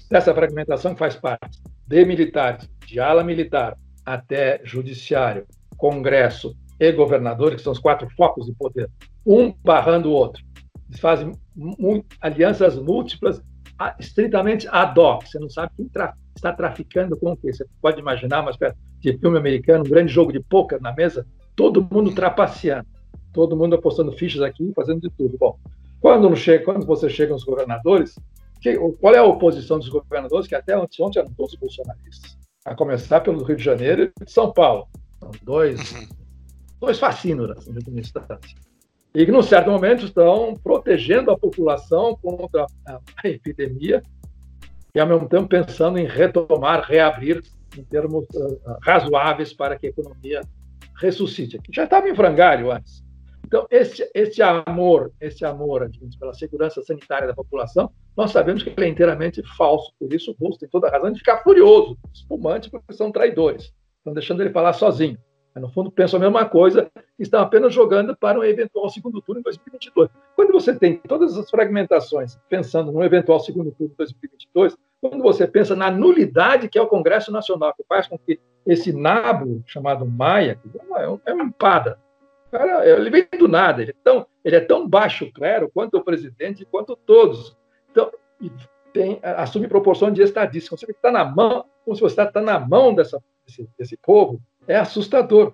[0.09, 7.61] Dessa fragmentação faz parte de militares, de ala militar, até judiciário, congresso e governador, que
[7.61, 8.89] são os quatro focos de poder,
[9.25, 10.41] um barrando o outro.
[10.87, 11.33] Eles fazem
[12.21, 13.41] alianças múltiplas,
[13.99, 15.27] estritamente ad hoc.
[15.27, 17.51] Você não sabe quem tra está traficando com o quê.
[17.51, 21.27] Você pode imaginar uma espécie de filme americano, um grande jogo de poker na mesa,
[21.55, 22.87] todo mundo trapaceando,
[23.33, 25.37] todo mundo apostando fichas aqui, fazendo de tudo.
[25.37, 25.57] Bom,
[26.03, 28.19] quando, chega, quando você chega nos governadores,
[28.59, 32.37] que, qual é a oposição dos governadores, que até ontem eram todos bolsonaristas?
[32.65, 34.85] A começar pelo Rio de Janeiro e São Paulo.
[35.17, 36.07] São dois, uhum.
[36.81, 38.57] dois fascínoras, em última instância.
[39.15, 44.03] E que, num certo momento, estão protegendo a população contra a epidemia
[44.93, 47.41] e, ao mesmo tempo, pensando em retomar, reabrir
[47.77, 50.41] em termos uh, razoáveis para que a economia
[50.97, 51.61] ressuscite.
[51.71, 53.01] Já estava em frangalho antes.
[53.45, 58.69] Então, esse, esse amor, esse amor digamos, pela segurança sanitária da população, nós sabemos que
[58.69, 59.93] ele é inteiramente falso.
[59.99, 63.73] Por isso, o Russo tem toda a razão de ficar furioso, espumante, porque são traidores.
[63.97, 65.17] Estão deixando ele falar sozinho.
[65.53, 69.21] Mas, no fundo, pensam a mesma coisa e estão apenas jogando para um eventual segundo
[69.21, 70.09] turno em 2022.
[70.35, 75.45] Quando você tem todas as fragmentações pensando no eventual segundo turno em 2022, quando você
[75.45, 80.05] pensa na nulidade que é o Congresso Nacional, que faz com que esse nabo chamado
[80.05, 80.59] Maia,
[80.97, 81.99] é um, é um empada,
[82.53, 86.03] cara, ele vem do nada, ele é tão, ele é tão baixo clero quanto o
[86.03, 87.57] presidente, quanto todos.
[87.91, 88.11] Então,
[88.93, 90.77] tem, assume proporção de estadística.
[90.77, 94.77] Você está na mão, como se você está na mão dessa, desse, desse povo, é
[94.77, 95.53] assustador.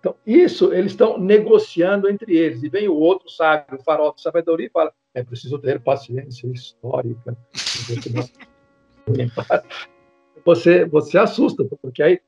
[0.00, 2.62] Então, isso eles estão negociando entre eles.
[2.62, 6.46] E vem o outro sábio, o farol de sabedoria, e fala: é preciso ter paciência
[6.48, 7.36] histórica.
[10.44, 12.20] você, você assusta, porque aí,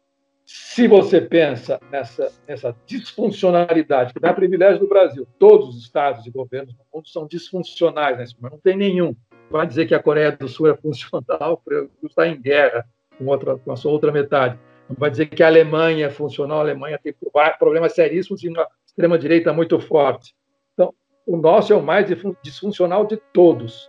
[0.52, 6.30] se você pensa nessa, nessa disfuncionalidade, que dá privilégio do Brasil, todos os estados e
[6.30, 9.14] governos do mundo são disfuncionais nesse momento, não tem nenhum.
[9.48, 11.62] Vai dizer que a Coreia do Sul é funcional,
[12.02, 12.84] está em guerra,
[13.16, 14.58] com, outra, com a sua outra metade.
[14.88, 17.14] Não vai dizer que a Alemanha é funcional, a Alemanha tem
[17.56, 20.34] problemas seríssimos e uma extrema-direita muito forte.
[20.74, 20.92] Então,
[21.26, 22.08] o nosso é o mais
[22.42, 23.88] disfuncional de todos.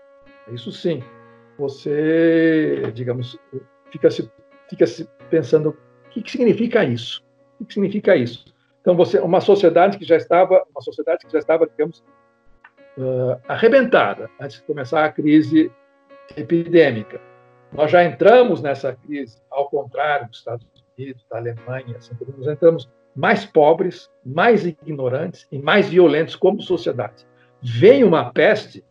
[0.51, 1.01] Isso sim.
[1.57, 3.35] Você, digamos,
[3.89, 4.31] fica se,
[4.69, 5.75] fica se pensando
[6.19, 7.23] o que, significa isso?
[7.59, 8.45] O que significa isso?
[8.81, 12.03] Então, você, uma sociedade que já estava, uma sociedade que já estava, digamos,
[12.97, 15.71] uh, arrebentada antes de começar a crise
[16.35, 17.21] epidêmica.
[17.71, 22.89] Nós já entramos nessa crise, ao contrário dos Estados Unidos, da Alemanha, assim, nós entramos
[23.15, 27.25] mais pobres, mais ignorantes e mais violentos como sociedade.
[27.61, 28.83] Vem uma peste,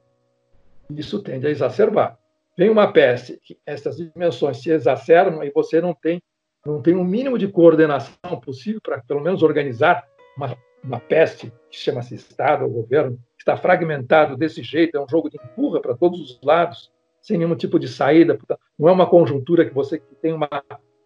[0.90, 2.18] isso tende a exacerbar.
[2.56, 6.22] Vem uma peste, essas dimensões se exacerbam e você não tem
[6.64, 11.76] não tem um mínimo de coordenação possível para, pelo menos, organizar uma, uma peste que
[11.76, 15.96] chama-se Estado ou governo, que está fragmentado desse jeito, é um jogo de empurra para
[15.96, 16.92] todos os lados,
[17.22, 18.38] sem nenhum tipo de saída.
[18.78, 20.48] Não é uma conjuntura que você tem uma,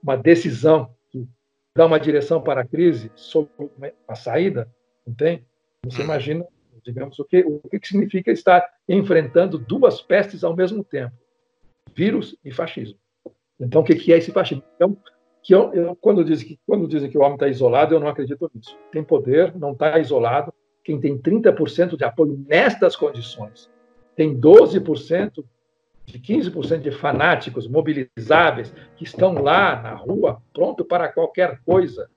[0.03, 1.29] uma decisão que
[1.77, 3.51] dá uma direção para a crise sobre
[4.09, 4.69] a saída,
[5.07, 5.45] não tem?
[5.85, 6.05] Você uhum.
[6.05, 6.47] imagina,
[6.85, 11.15] digamos, o que, o que significa estar enfrentando duas pestes ao mesmo tempo,
[11.95, 12.99] vírus e fascismo.
[13.61, 14.65] Então, o que é esse fascismo?
[14.75, 14.97] Então,
[15.45, 18.09] que eu, eu, quando, dizem que, quando dizem que o homem está isolado, eu não
[18.09, 18.77] acredito nisso.
[18.91, 20.53] Tem poder, não está isolado.
[20.83, 23.71] Quem tem 30% de apoio nestas condições,
[24.17, 25.45] tem 12%
[26.07, 32.11] de 15% de fanáticos mobilizáveis que estão lá na rua, pronto para qualquer coisa,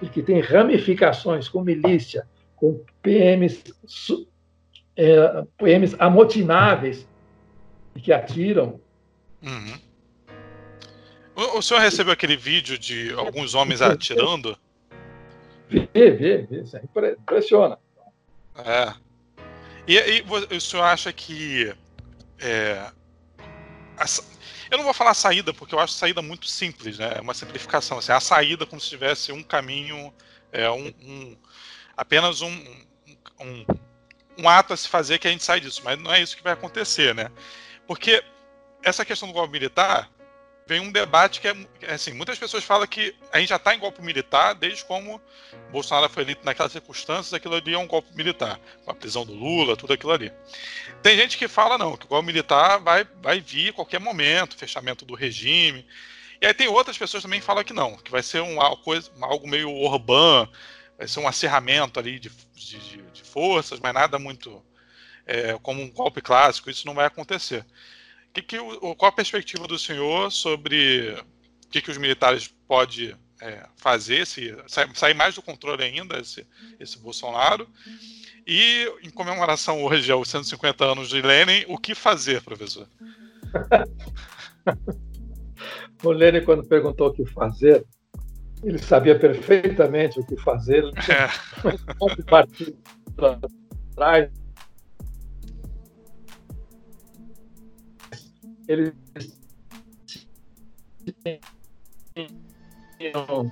[0.00, 3.64] e que tem ramificações com milícia, com PMs,
[4.96, 7.08] é, PMs amotináveis
[7.94, 8.80] que atiram.
[9.42, 9.87] Uhum.
[11.38, 14.58] O, senhor recebeu aquele vídeo de alguns homens atirando?
[15.70, 16.62] Vê, vê, vê.
[16.62, 17.78] Isso impressiona.
[18.56, 18.92] É.
[19.86, 19.94] E,
[20.50, 21.72] e o senhor acha que.
[22.40, 22.90] É,
[23.96, 24.04] a,
[24.68, 27.12] eu não vou falar saída, porque eu acho saída muito simples, né?
[27.14, 27.98] É uma simplificação.
[27.98, 30.12] Assim, a saída como se tivesse um caminho,
[30.50, 31.36] é, um, um
[31.96, 32.50] apenas um,
[33.40, 33.64] um,
[34.38, 36.42] um ato a se fazer que a gente sai disso, mas não é isso que
[36.42, 37.30] vai acontecer, né?
[37.86, 38.24] Porque
[38.82, 40.10] essa questão do golpe militar,
[40.68, 43.74] vem um debate que é, é, assim, muitas pessoas falam que a gente já está
[43.74, 45.18] em golpe militar desde como
[45.72, 49.32] Bolsonaro foi eleito naquelas circunstâncias, aquilo ali é um golpe militar, com a prisão do
[49.32, 50.30] Lula, tudo aquilo ali.
[51.02, 54.58] Tem gente que fala não, que o golpe militar vai, vai vir a qualquer momento,
[54.58, 55.86] fechamento do regime.
[56.38, 59.10] E aí tem outras pessoas também que falam que não, que vai ser um, coisa,
[59.22, 60.52] algo meio urbano,
[60.98, 64.62] vai ser um acirramento ali de, de, de forças, mas nada muito
[65.26, 67.64] é, como um golpe clássico, isso não vai acontecer
[68.32, 71.16] que que o, qual a perspectiva do senhor sobre
[71.64, 74.54] o que, que os militares podem é, fazer, se
[74.94, 76.46] sair mais do controle ainda, esse,
[76.78, 77.68] esse Bolsonaro?
[78.46, 82.88] E, em comemoração hoje aos 150 anos de Lenin, o que fazer, professor?
[86.02, 87.84] o Lenin, quando perguntou o que fazer,
[88.62, 90.84] ele sabia perfeitamente o que fazer.
[90.84, 91.28] Ele é.
[92.00, 92.78] um partido
[93.92, 94.30] atrás
[98.68, 98.92] eles
[102.98, 103.50] tinham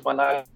[0.00, 0.46] uma análise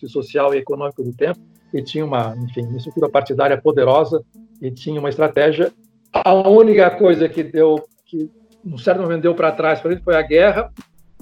[0.00, 1.38] do social e econômico do tempo,
[1.72, 4.24] e tinha uma, enfim, uma estrutura partidária poderosa
[4.60, 5.72] e tinha uma estratégia.
[6.12, 8.30] A única coisa que deu, que
[8.64, 10.72] num certo momento deu para trás para ele foi a guerra,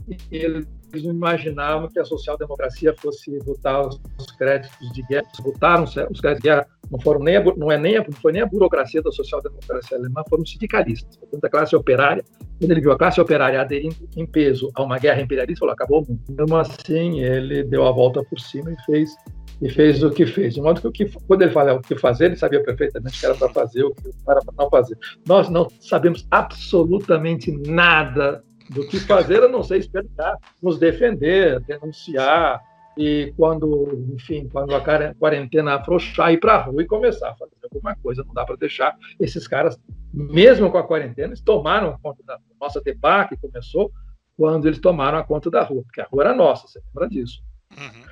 [0.09, 0.66] e ele
[1.02, 4.00] não imaginavam que a social-democracia fosse votar os,
[4.38, 5.26] créditos de guerra.
[5.42, 8.32] Votaram os créditos de guerra, não, foram nem a, não, é nem a, não foi
[8.32, 11.16] nem a burocracia da social-democracia alemã, foram sindicalistas.
[11.16, 12.24] Portanto, a classe operária,
[12.59, 16.02] quando ele viu a classe operária aderindo em peso a uma guerra imperialista, falou: acabou
[16.02, 16.22] o mundo.
[16.28, 19.16] Mesmo assim, ele deu a volta por cima e fez
[19.61, 20.54] e fez o que fez.
[20.54, 23.26] De modo que, o que quando ele falava o que fazer, ele sabia perfeitamente que
[23.26, 24.98] era para fazer, o que era para não fazer.
[25.26, 32.62] Nós não sabemos absolutamente nada do que fazer, a não ser esperar, nos defender, denunciar,
[32.96, 37.52] e quando, enfim, quando a quarentena afrouxar, ir para a rua e começar a fazer
[37.62, 38.24] alguma coisa.
[38.24, 39.79] Não dá para deixar esses caras,
[40.12, 42.81] mesmo com a quarentena, eles tomaram conta da nossa
[43.29, 43.92] que começou
[44.37, 47.42] quando eles tomaram a conta da rua, porque a rua era nossa, você lembra disso.
[47.76, 48.05] Uhum.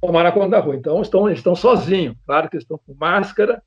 [0.00, 0.76] Tomaram a conta da rua.
[0.76, 2.16] Então, estão, estão sozinhos.
[2.26, 3.62] Claro que estão com máscara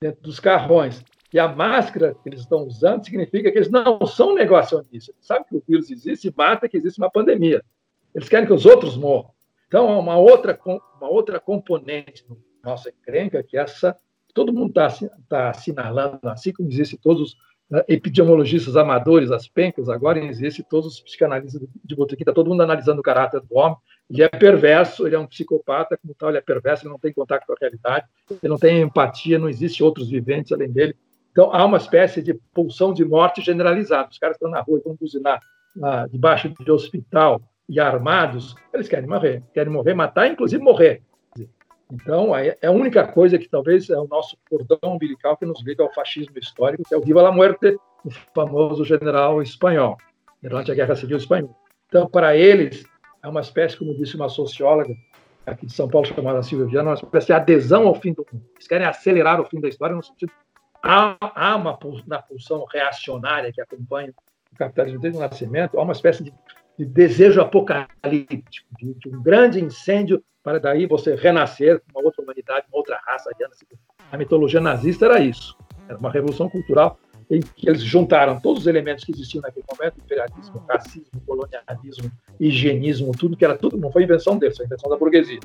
[0.00, 4.34] dentro dos carrões, e a máscara que eles estão usando significa que eles não são
[4.34, 5.14] negacionistas.
[5.14, 7.62] Eles sabem que o vírus existe e mata que existe uma pandemia.
[8.14, 9.30] Eles querem que os outros morram.
[9.66, 10.58] Então, há uma outra,
[10.98, 13.98] uma outra componente da nossa encrenca, que é essa
[14.38, 14.88] todo mundo está
[15.28, 17.36] tá assinalando, assim como existem todos os
[17.68, 22.62] né, epidemiologistas amadores, as pencas, agora existem todos os psicanalistas de botequim, está todo mundo
[22.62, 23.76] analisando o caráter do homem.
[24.08, 27.12] Ele é perverso, ele é um psicopata, como tal, ele é perverso, ele não tem
[27.12, 30.96] contato com a realidade, ele não tem empatia, não existe outros viventes além dele.
[31.38, 34.08] Então, há uma espécie de pulsão de morte generalizada.
[34.10, 35.40] Os caras estão na rua e vão buzinar
[35.76, 39.44] na, debaixo de hospital e armados, eles querem morrer.
[39.54, 41.00] Querem morrer, matar, inclusive morrer.
[41.92, 45.84] Então, é a única coisa que talvez é o nosso cordão umbilical que nos liga
[45.84, 49.96] ao fascismo histórico, que é o Viva la Muerte, o famoso general espanhol,
[50.42, 51.54] durante a Guerra Civil Espanhola.
[51.86, 52.84] Então, para eles,
[53.22, 54.92] é uma espécie, como disse uma socióloga
[55.46, 58.44] aqui de São Paulo, chamada Silvia Viana, uma espécie de adesão ao fim do mundo.
[58.56, 60.32] Eles querem acelerar o fim da história no sentido
[60.82, 64.12] há, há uma na pulsão reacionária que acompanha
[64.52, 66.32] o capitalismo desde o nascimento, há uma espécie de,
[66.78, 72.22] de desejo apocalíptico, de, de, um grande incêndio para daí você renascer com uma outra
[72.22, 73.30] humanidade, uma outra raça.
[74.10, 75.56] A mitologia nazista era isso.
[75.88, 76.98] Era uma revolução cultural
[77.30, 82.10] em que eles juntaram todos os elementos que existiam naquele momento, imperialismo, racismo, colonialismo,
[82.40, 85.40] higienismo, tudo que era tudo, não foi invenção deles, foi invenção da burguesia.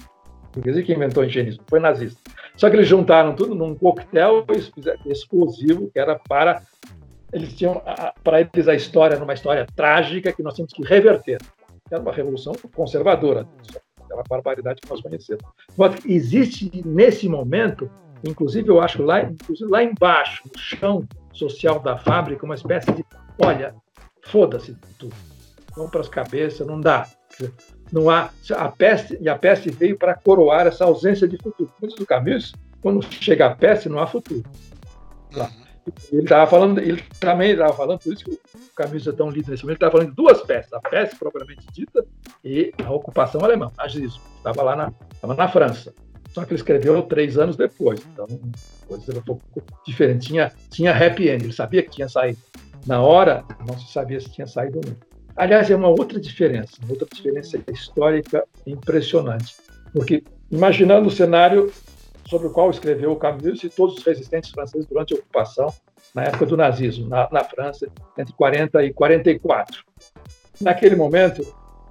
[0.53, 2.19] A burguesia que inventou o higienismo, foi nazista.
[2.55, 4.45] Só que eles juntaram tudo num coquetel
[5.05, 6.61] explosivo que era para
[7.33, 7.81] eles tinham
[8.23, 11.41] para eles a história numa história trágica que nós temos que reverter.
[11.89, 13.47] Era uma revolução conservadora,
[14.03, 15.43] aquela barbaridade que nós conhecemos.
[15.75, 17.89] Mas existe nesse momento,
[18.23, 23.03] inclusive eu acho lá, inclusive lá embaixo, no chão social da fábrica, uma espécie de,
[23.43, 23.75] olha,
[24.25, 25.15] foda-se tudo,
[25.75, 27.07] vamos para as cabeças, não dá.
[27.93, 31.71] Não há a peste e a peste veio para coroar essa ausência de futuro.
[31.79, 34.43] Como diz o Camus, quando chega a peste, não há futuro.
[35.35, 35.63] Uhum.
[36.11, 38.39] Ele estava falando, ele também estava falando, por isso que o
[38.75, 41.67] Camus é tão lido nesse momento, ele estava falando de duas pestes, a peste propriamente
[41.71, 42.03] dita
[42.43, 44.21] e a ocupação alemã, nazismo.
[44.37, 45.93] Estava lá na, estava na França.
[46.29, 48.25] Só que ele escreveu três anos depois, então
[48.87, 49.43] coisa um pouco
[49.85, 50.27] diferente.
[50.29, 52.39] Tinha, tinha happy end, ele sabia que tinha saído.
[52.87, 55.12] Na hora, não se sabia se tinha saído ou não.
[55.35, 59.55] Aliás, é uma outra diferença, uma outra diferença histórica impressionante.
[59.91, 61.71] Porque, imaginando o cenário
[62.27, 65.73] sobre o qual escreveu Camus e todos os resistentes franceses durante a ocupação,
[66.13, 69.83] na época do nazismo, na, na França, entre 40 e 44.
[70.61, 71.43] Naquele momento,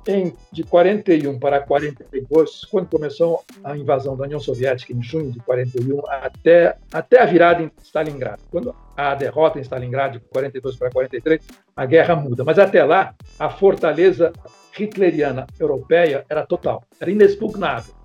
[0.06, 5.38] em, de 41 para 42, quando começou a invasão da União Soviética, em junho de
[5.40, 8.42] 41, até, até a virada em Stalingrado.
[8.50, 11.40] Quando a derrota em Stalingrado, de 42 para 43,
[11.76, 12.44] a guerra muda.
[12.44, 14.32] Mas até lá, a fortaleza
[14.78, 18.02] hitleriana europeia era total, era inexpugnável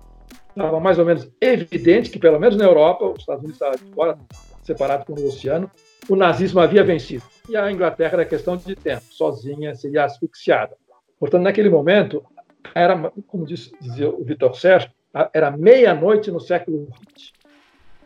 [0.58, 4.18] estava mais ou menos evidente que, pelo menos na Europa, os Estados Unidos estavam fora,
[4.62, 5.70] separado com o oceano,
[6.08, 7.22] o nazismo havia vencido.
[7.48, 10.76] E a Inglaterra era questão de tempo, sozinha seria asfixiada.
[11.18, 12.24] Portanto, naquele momento,
[12.74, 14.90] era, como dizia o Vitor Sérgio,
[15.32, 17.32] era meia-noite no século XX.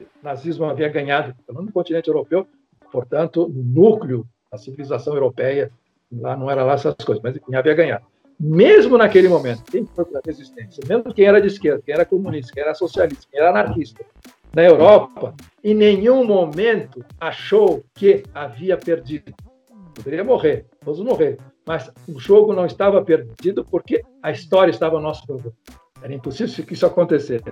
[0.00, 2.46] O nazismo havia ganhado, no continente europeu,
[2.90, 5.70] portanto, no núcleo da civilização europeia,
[6.10, 8.06] lá não era lá essas coisas, mas enfim, havia ganhado
[8.42, 12.04] mesmo naquele momento, quem foi para a resistência, mesmo quem era de esquerda, quem era
[12.04, 14.04] comunista, quem era socialista, quem era anarquista,
[14.52, 19.32] na Europa, em nenhum momento achou que havia perdido.
[19.94, 25.02] Poderia morrer, todos morrer, mas o jogo não estava perdido porque a história estava ao
[25.02, 25.52] nosso favor.
[26.02, 27.44] Era impossível que isso acontecesse.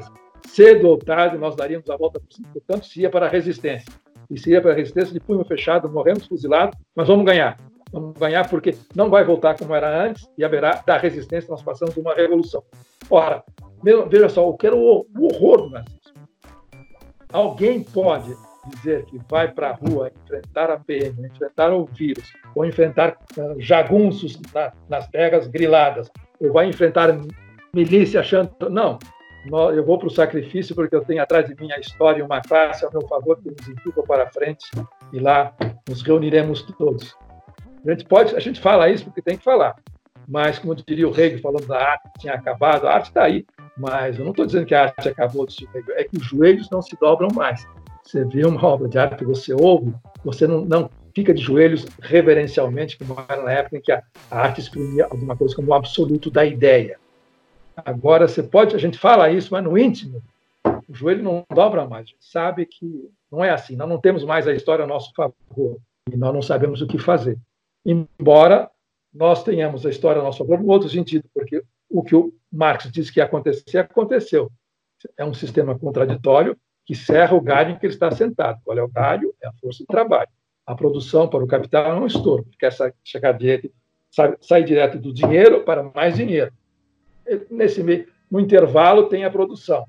[0.46, 3.92] Cedo ou tarde, nós daríamos a volta por cima, portanto, se ia para a resistência.
[4.28, 7.56] E se ia para a resistência de punho fechado, morremos fuzilados, mas vamos ganhar.
[7.92, 11.96] Vamos ganhar porque não vai voltar como era antes e haverá da resistência, nós passamos
[11.96, 12.62] uma revolução.
[13.08, 13.42] Ora,
[13.82, 16.00] veja só, o que era o horror do nazismo.
[17.32, 18.36] Alguém pode
[18.68, 23.60] dizer que vai para a rua enfrentar a PM, enfrentar o vírus, ou enfrentar uh,
[23.60, 27.16] jagunços na, nas terras griladas, ou vai enfrentar
[27.74, 28.50] milícia achando.
[28.68, 28.98] Não,
[29.72, 32.40] eu vou para o sacrifício porque eu tenho atrás de mim a história e uma
[32.40, 34.66] classe a meu favor que nos empurra para frente
[35.12, 35.54] e lá
[35.88, 37.16] nos reuniremos todos.
[37.86, 39.74] A gente pode, a gente fala isso porque tem que falar.
[40.28, 43.44] Mas, como diria o Hegel, falando da arte tinha acabado, a arte está aí.
[43.76, 45.46] Mas eu não estou dizendo que a arte acabou,
[45.96, 47.66] é que os joelhos não se dobram mais.
[48.02, 51.86] Você vê uma obra de arte que você ouve, você não, não fica de joelhos
[52.00, 56.30] reverencialmente, como era na época em que a, arte exprimia alguma coisa como o absoluto
[56.30, 56.98] da ideia.
[57.76, 60.22] Agora, você pode, a gente fala isso, mas no íntimo,
[60.88, 62.06] o joelho não dobra mais.
[62.06, 63.76] A gente sabe que não é assim.
[63.76, 65.78] Nós não temos mais a história a nosso favor
[66.12, 67.38] e nós não sabemos o que fazer
[67.84, 68.70] embora
[69.12, 72.90] nós tenhamos a história a nosso favor no outro sentido, porque o que o Marx
[72.90, 74.50] disse que ia acontecer, aconteceu.
[75.16, 76.56] É um sistema contraditório
[76.90, 78.58] que serra o galho em que ele está sentado.
[78.64, 79.32] Qual é o galho?
[79.40, 80.28] É a força de trabalho.
[80.66, 82.74] A produção para o capital é um estouro, quer
[83.04, 83.70] chegar direto,
[84.40, 86.52] sai, direto do dinheiro para mais dinheiro.
[87.48, 89.86] Nesse meio, no intervalo tem a produção.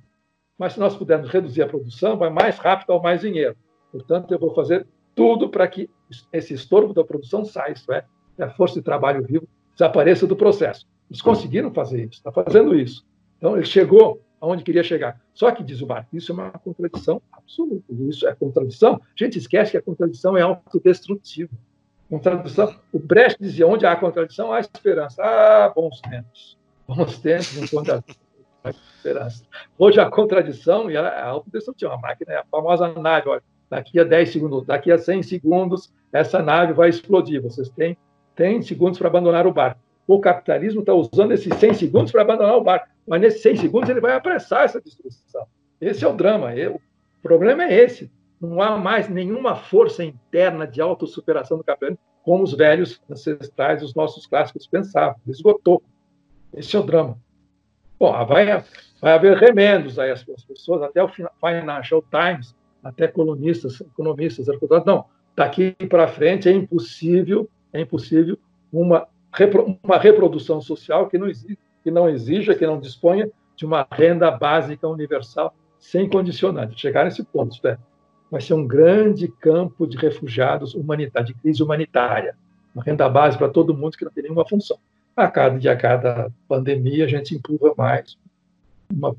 [0.59, 3.55] Mas se nós pudermos reduzir a produção, vai mais rápido ao mais dinheiro.
[3.91, 4.85] Portanto, eu vou fazer
[5.15, 5.89] tudo para que
[6.31, 8.05] esse estorvo da produção saia, isto é,
[8.39, 10.85] a força de trabalho vivo desapareça do processo.
[11.09, 13.03] Eles conseguiram fazer isso, está fazendo isso.
[13.39, 15.21] Então, ele chegou aonde queria chegar.
[15.33, 17.85] Só que, diz o Barthes, isso é uma contradição absoluta.
[18.09, 18.95] Isso é contradição.
[18.95, 21.51] A gente esquece que a contradição é autodestrutiva.
[22.09, 22.75] Contradição.
[22.91, 25.23] O Brecht dizia: onde há contradição, há esperança.
[25.23, 26.57] Ah, bons tempos.
[26.87, 27.91] Bons tempos, enquanto
[28.63, 29.45] há esperança.
[29.77, 31.93] Hoje a contradição e a autodestrutiva.
[31.93, 33.29] A máquina é a famosa nave.
[33.29, 37.41] Olha, daqui a 10 segundos, daqui a 100 segundos, essa nave vai explodir.
[37.41, 37.95] Vocês têm,
[38.35, 39.79] têm segundos para abandonar o barco.
[40.05, 43.89] O capitalismo está usando esses 100 segundos para abandonar o barco, mas nesses 100 segundos
[43.89, 45.45] ele vai apressar essa destruição.
[45.79, 46.49] Esse é o drama.
[46.53, 46.79] O
[47.21, 48.11] problema é esse.
[48.39, 53.95] Não há mais nenhuma força interna de autossuperação do capitalismo como os velhos ancestrais, os
[53.95, 55.15] nossos clássicos pensavam.
[55.27, 55.81] Esgotou.
[56.53, 57.17] Esse é o drama.
[57.99, 58.63] Bom, vai,
[59.01, 64.47] vai haver remendos aí as pessoas, até o Financial Times até colunistas, economistas,
[64.85, 68.37] não, daqui para frente é impossível, é impossível
[68.71, 69.07] uma,
[69.83, 74.31] uma reprodução social que não, exige, que não exija, que não disponha de uma renda
[74.31, 76.79] básica universal sem condicionantes.
[76.79, 77.77] Chegar nesse ponto, é,
[78.29, 82.35] vai ser um grande campo de refugiados humanitários, de crise humanitária,
[82.73, 84.77] uma renda básica para todo mundo que não tem nenhuma função.
[85.15, 88.17] A cada dia, a cada pandemia, a gente empurra mais
[88.89, 89.15] uma,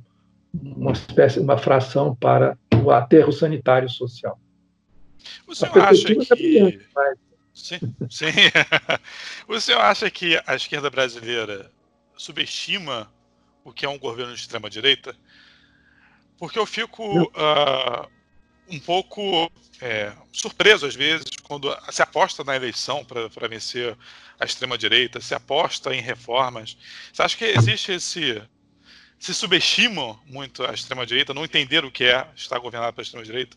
[0.54, 4.38] uma espécie, uma fração para o aterro sanitário social.
[5.46, 6.80] O senhor acha que.
[7.52, 8.32] Sim, sim.
[9.46, 11.70] o senhor acha que a esquerda brasileira
[12.22, 13.10] subestima
[13.64, 15.14] o que é um governo de extrema-direita?
[16.38, 18.08] Porque eu fico uh,
[18.70, 19.50] um pouco
[19.80, 23.96] é, surpreso, às vezes, quando se aposta na eleição para vencer
[24.38, 26.76] a extrema-direita, se aposta em reformas.
[27.12, 28.42] Você acha que existe esse
[29.18, 33.56] se subestimam muito a extrema-direita, não entenderam o que é estar governado pela extrema-direita?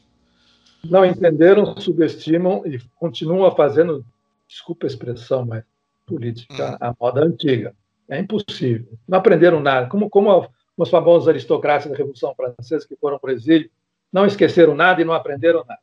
[0.84, 4.06] Não entenderam, subestimam e continuam fazendo,
[4.48, 5.64] desculpa a expressão, mas
[6.06, 6.78] política hum.
[6.80, 7.76] a moda antiga.
[8.10, 8.98] É impossível.
[9.08, 9.88] Não aprenderam nada.
[9.88, 13.70] Como, como os famosos aristocratas da Revolução Francesa que foram para o exílio,
[14.12, 15.82] não esqueceram nada e não aprenderam nada.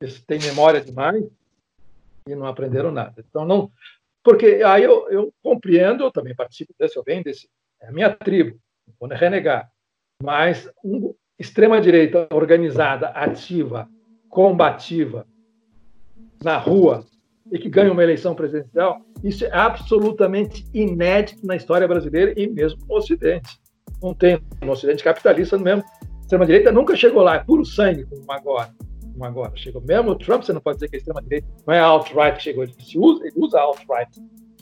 [0.00, 1.24] Eles têm memória demais
[2.26, 3.24] e não aprenderam nada.
[3.28, 3.70] Então, não.
[4.22, 7.48] Porque aí eu, eu compreendo, eu também participo desse, eu venho desse.
[7.80, 8.58] É a minha tribo
[8.98, 9.70] vou renegar,
[10.22, 13.88] mas uma extrema-direita organizada, ativa,
[14.28, 15.26] combativa,
[16.42, 17.04] na rua,
[17.52, 22.80] e que ganha uma eleição presidencial, isso é absolutamente inédito na história brasileira e mesmo
[22.88, 23.60] no Ocidente.
[24.02, 25.84] Não tem no Ocidente capitalista mesmo.
[25.84, 28.74] A extrema-direita nunca chegou lá, é puro sangue, como agora.
[29.12, 29.52] Como agora.
[29.54, 32.42] Chegou mesmo o Trump, você não pode dizer que a extrema-direita não é alt-right que
[32.42, 34.10] chegou, ele, usa, ele usa alt-right,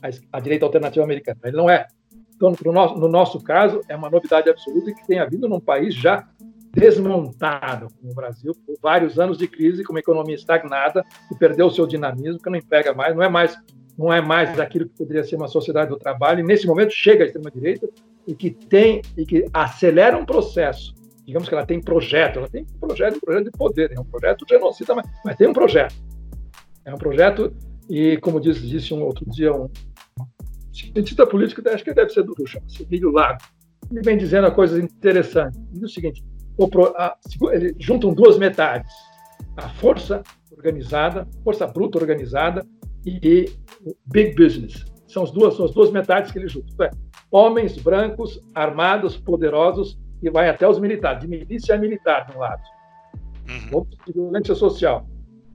[0.03, 1.39] a, a direita alternativa americana.
[1.45, 1.87] Ele não é.
[2.35, 6.27] Então, no, no nosso caso, é uma novidade absoluta que tem havido num país já
[6.73, 11.67] desmontado, como o Brasil, por vários anos de crise, com uma economia estagnada, que perdeu
[11.67, 13.57] o seu dinamismo, que não emprega mais, não é mais
[13.99, 16.41] não é mais aquilo que poderia ser uma sociedade do trabalho.
[16.41, 17.87] E nesse momento chega a extrema direita
[18.27, 20.95] e que tem e que acelera um processo.
[21.27, 24.05] Digamos que ela tem projeto, ela tem um projeto, um projeto de poder, é um
[24.05, 25.95] projeto genocida, mas, mas tem um projeto.
[26.83, 27.55] É um projeto
[27.91, 29.69] e como disse, disse um outro dia um,
[30.73, 32.35] cientista político, acho que deve ser do
[32.89, 33.39] Rio, Lago.
[33.91, 35.59] Ele vem dizendo a coisa interessante.
[35.73, 36.25] Diz o seguinte:
[36.97, 37.17] a,
[37.53, 38.93] ele juntam duas metades,
[39.57, 42.67] a força organizada, força bruta organizada
[43.05, 43.47] e
[43.85, 44.85] o big business.
[45.09, 46.85] São as duas, são as duas metades que ele junta.
[46.85, 46.91] É,
[47.31, 52.41] homens brancos, armados, poderosos, e vai até os militares, de milícia a militar, de um
[52.41, 52.63] lado.
[53.49, 53.87] Uhum.
[54.07, 55.07] De violência social.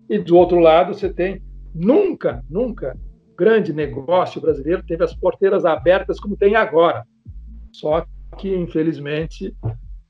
[0.10, 1.42] E do outro lado, você tem
[1.74, 2.98] nunca, nunca
[3.38, 7.06] grande negócio brasileiro teve as porteiras abertas como tem agora.
[7.72, 8.06] Só
[8.38, 9.54] que, infelizmente,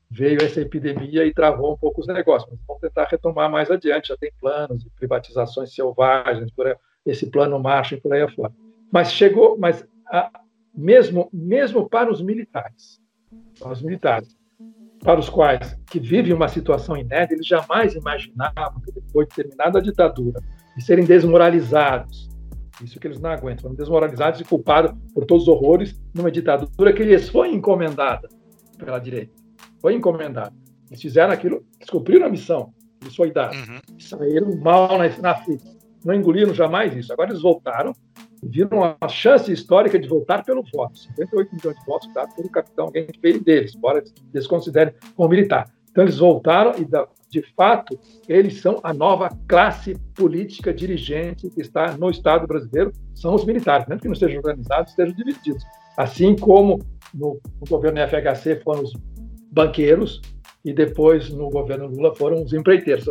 [0.09, 2.57] veio essa epidemia e travou um pouco os negócios.
[2.67, 4.09] Vamos tentar retomar mais adiante.
[4.09, 8.53] Já tem planos de privatizações selvagens, por esse plano marcha e por aí afora.
[8.91, 10.31] Mas chegou, mas a,
[10.73, 13.01] mesmo, mesmo para os militares,
[13.59, 14.35] para os militares,
[15.03, 19.79] para os quais que vivem uma situação inédita, eles jamais imaginavam que depois de terminada
[19.79, 20.41] a ditadura,
[20.75, 22.29] de serem desmoralizados,
[22.83, 23.63] isso que eles não aguentam.
[23.63, 28.27] Foram desmoralizados e culpados por todos os horrores numa ditadura que lhes foi encomendada
[28.77, 29.44] pela direita.
[29.81, 30.53] Foi encomendada.
[30.89, 32.73] Eles fizeram aquilo, descobriram a missão
[33.05, 33.55] lhes foi dada.
[33.55, 33.99] Uhum.
[33.99, 35.63] Saíram mal na, na frente.
[36.03, 37.13] Não engoliram jamais isso.
[37.13, 37.93] Agora eles voltaram
[38.43, 40.97] e viram a chance histórica de voltar pelo voto.
[40.97, 44.03] 58 milhões de votos dados pelo capitão, alguém que veio deles, embora
[44.33, 45.69] eles considerem como militar.
[45.89, 46.85] Então eles voltaram e
[47.29, 47.99] de fato,
[48.29, 53.87] eles são a nova classe política dirigente que está no Estado brasileiro, são os militares,
[53.87, 55.63] mesmo que não estejam organizados, estejam divididos.
[55.97, 56.79] Assim como
[57.13, 58.93] no, no governo FHC foram os
[59.55, 60.21] banqueiros
[60.63, 63.09] e depois no governo Lula foram os empreiteiros.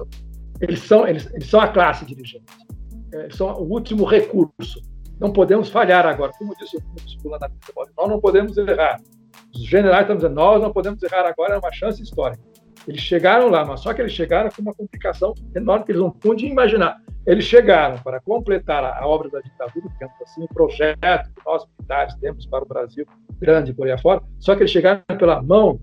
[0.61, 2.45] Eles são, eles, eles são a classe dirigente.
[3.13, 4.81] É, eles são o último recurso.
[5.19, 6.33] Não podemos falhar agora.
[6.39, 7.55] Como disse o Fulano
[7.97, 9.01] nós não podemos errar.
[9.55, 12.43] Os generais estão dizendo, nós não podemos errar agora, é uma chance histórica.
[12.87, 16.11] Eles chegaram lá, mas só que eles chegaram com uma complicação enorme que eles não
[16.11, 17.01] podiam imaginar.
[17.27, 22.15] Eles chegaram para completar a, obra da ditadura, digamos assim, o projeto que nós militares
[22.17, 23.07] temos para o Brasil,
[23.39, 25.81] grande por aí afora, só que eles chegaram pela mão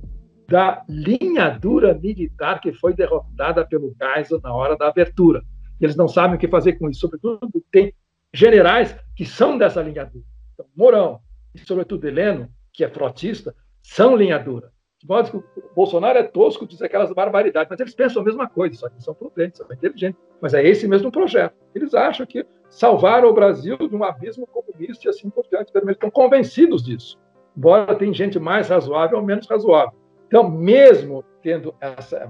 [0.51, 5.41] da linha dura militar que foi derrotada pelo Geisel na hora da abertura.
[5.79, 7.93] Eles não sabem o que fazer com isso, sobretudo tem
[8.33, 10.25] generais que são dessa linha dura.
[10.53, 11.21] Então, Mourão
[11.55, 14.73] e, sobretudo, Heleno, que é frotista, são linha dura.
[14.99, 15.43] De modo que o
[15.73, 19.13] Bolsonaro é tosco, diz aquelas barbaridades, mas eles pensam a mesma coisa, só que são
[19.13, 20.19] prudentes, são inteligentes.
[20.41, 21.55] Mas é esse mesmo projeto.
[21.73, 25.71] Eles acham que salvaram o Brasil de um abismo comunista e assim por diante.
[25.73, 27.17] Eles estão convencidos disso.
[27.55, 30.00] Embora tem gente mais razoável ou menos razoável.
[30.31, 32.27] Então, mesmo tendo essa, é,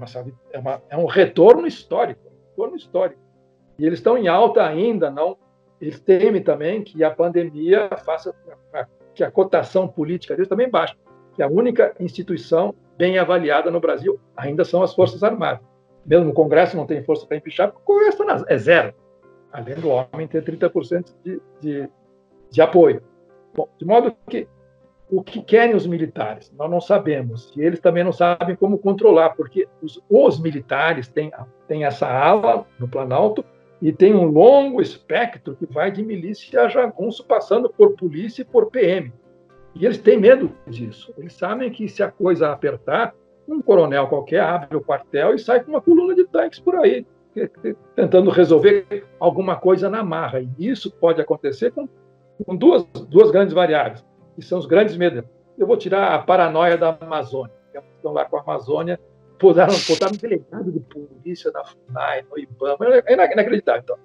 [0.54, 3.22] é, uma, é um retorno histórico, um retorno histórico.
[3.78, 5.38] E eles estão em alta ainda, não.
[5.80, 8.34] Eles temem também que a pandemia faça
[9.14, 10.96] que a cotação política deles também baixe
[11.34, 15.66] que a única instituição bem avaliada no Brasil ainda são as Forças Armadas.
[16.06, 18.94] Mesmo o Congresso não tem força para empichar, porque o Congresso é zero,
[19.52, 21.90] além do homem ter 30% de, de,
[22.50, 23.02] de apoio.
[23.54, 24.48] Bom, de modo que
[25.12, 26.52] o que querem os militares?
[26.58, 27.52] Nós não sabemos.
[27.58, 31.32] E eles também não sabem como controlar, porque os, os militares têm,
[31.68, 33.44] têm essa ala no Planalto
[33.82, 38.46] e tem um longo espectro que vai de milícia a jagunço, passando por polícia e
[38.46, 39.12] por PM.
[39.76, 41.14] E eles têm medo disso.
[41.18, 43.14] Eles sabem que se a coisa apertar,
[43.48, 47.06] um coronel qualquer abre o quartel e sai com uma coluna de tanques por aí,
[47.96, 50.40] tentando resolver alguma coisa na marra.
[50.40, 51.90] E isso pode acontecer com,
[52.46, 54.06] com duas, duas grandes variáveis,
[54.36, 55.24] que são os grandes medos.
[55.58, 57.54] Eu vou tirar a paranoia da Amazônia.
[57.96, 59.00] Estão lá com a Amazônia,
[59.40, 63.82] botaram, botaram um delegado de polícia da FUNAI, no IBAMA, é inacreditável.
[63.84, 63.98] Então,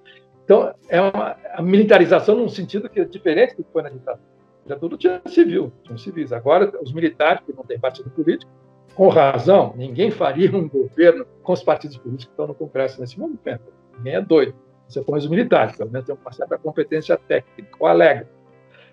[0.44, 4.76] então é uma militarização num sentido que é diferente do que foi na ditadura já
[4.76, 6.32] tudo tinha civil, tinha civis.
[6.32, 8.50] Agora, os militares, que não têm partido político,
[8.94, 13.18] com razão, ninguém faria um governo com os partidos políticos que estão no Congresso nesse
[13.18, 13.72] momento.
[13.96, 14.54] Ninguém é doido.
[14.88, 18.28] Você põe os militares, pelo menos tem uma certa competência técnica, ou alega.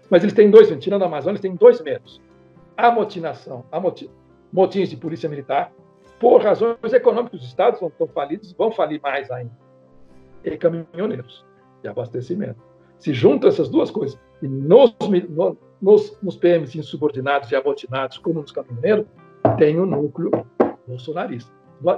[0.10, 2.22] Mas eles têm dois, tirando a Amazônia, eles têm dois medos.
[2.76, 4.10] A motinação, a moti,
[4.52, 5.72] motins de polícia militar,
[6.20, 9.52] por razões econômicas, os estados estão falidos, vão falir mais ainda.
[10.44, 11.46] E caminhoneiros,
[11.82, 12.62] de abastecimento.
[12.98, 14.96] Se juntam essas duas coisas, e nos,
[15.82, 19.06] nos, nos PMs insubordinados e abotinados, como nos caminhoneiros,
[19.58, 20.32] tem o um núcleo
[20.88, 21.52] bolsonarista.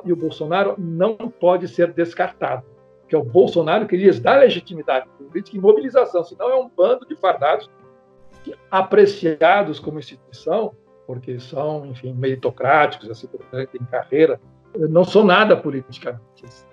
[0.04, 2.64] E o Bolsonaro não pode ser descartado,
[3.02, 7.68] porque o Bolsonaro queria dar legitimidade política e mobilização, senão é um bando de fardados
[7.68, 7.85] que,
[8.70, 10.74] apreciados como instituição,
[11.08, 13.28] porque são, enfim, meritocráticos, assim,
[13.72, 14.40] têm carreira,
[14.78, 16.22] não são nada politicamente.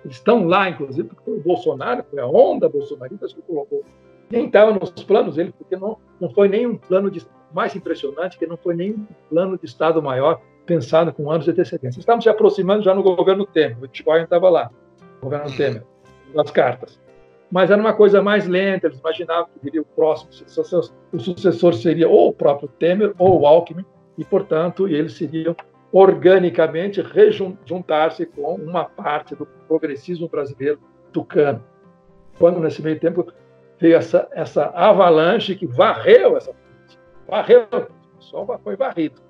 [0.05, 3.83] Estão lá, inclusive, porque o Bolsonaro, foi a onda bolsonarista que colocou
[4.29, 8.47] nem estava nos planos dele, porque não, não foi nenhum plano de mais impressionante, que
[8.47, 11.99] não foi nenhum plano de Estado maior pensado com anos de antecedência.
[11.99, 14.71] Estamos se aproximando já no governo Temer, o Bitcoin estava lá,
[15.21, 15.55] governo.
[15.55, 15.83] Temer,
[16.33, 16.99] nas cartas.
[17.53, 20.31] Mas era uma coisa mais lenta, eles imaginavam que viria o próximo,
[21.11, 23.85] o sucessor seria ou o próprio Temer ou o Alckmin,
[24.17, 25.55] e, portanto, eles seriam
[25.91, 30.79] organicamente rejuntar-se com uma parte do progressismo brasileiro
[31.11, 31.63] tucano.
[32.39, 33.31] Quando, nesse meio tempo,
[33.79, 36.55] veio essa, essa avalanche que varreu essa
[37.27, 37.67] varreu,
[38.17, 39.21] só foi varrido.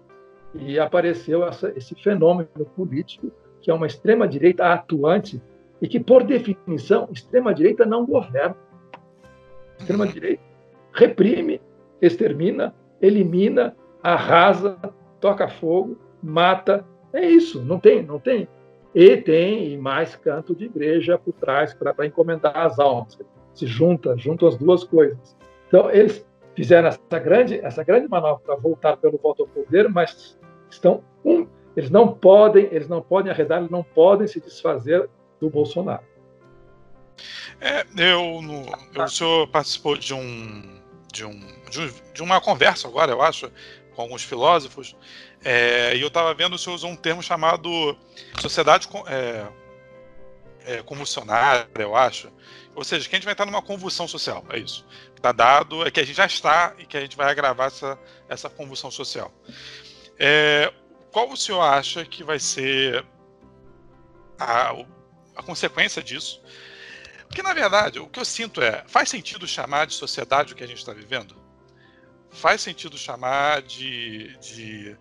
[0.55, 3.29] E apareceu essa, esse fenômeno político,
[3.61, 5.41] que é uma extrema-direita atuante,
[5.83, 8.55] e que, por definição, extrema-direita não governa.
[9.77, 10.41] Extrema-direita
[10.93, 11.59] reprime,
[12.01, 14.77] extermina, elimina, arrasa,
[15.19, 16.85] toca fogo, mata.
[17.11, 18.47] É isso, não tem, não tem.
[18.95, 23.19] E tem mais canto de igreja por trás para encomendar as almas
[23.53, 25.35] se junta, juntam as duas coisas.
[25.67, 26.25] Então, eles
[26.55, 31.45] fizeram essa grande, essa grande manobra para voltar pelo voto ao poder, mas estão um,
[31.75, 35.09] eles não podem, eles não podem arredar, eles não podem se desfazer
[35.43, 36.03] do Bolsonaro.
[37.59, 38.65] É, eu, no,
[39.03, 40.81] o senhor participou de um,
[41.11, 41.39] de um,
[42.13, 43.51] de uma conversa agora, eu acho,
[43.95, 44.95] com alguns filósofos,
[45.43, 47.97] é, e eu estava vendo o senhor usou um termo chamado
[48.39, 49.47] sociedade é,
[50.65, 52.31] é, convulsionária, eu acho,
[52.75, 54.43] ou seja, que a gente vai estar numa convulsão social.
[54.49, 54.85] É isso.
[55.15, 57.99] Está dado, é que a gente já está e que a gente vai agravar essa,
[58.27, 59.31] essa convulsão social.
[60.17, 60.73] É,
[61.11, 63.05] qual o senhor acha que vai ser
[64.39, 64.75] a,
[65.35, 66.41] a consequência disso?
[67.27, 70.63] Porque, na verdade, o que eu sinto é: faz sentido chamar de sociedade o que
[70.63, 71.35] a gente está vivendo?
[72.31, 74.37] Faz sentido chamar de.
[74.37, 74.97] de...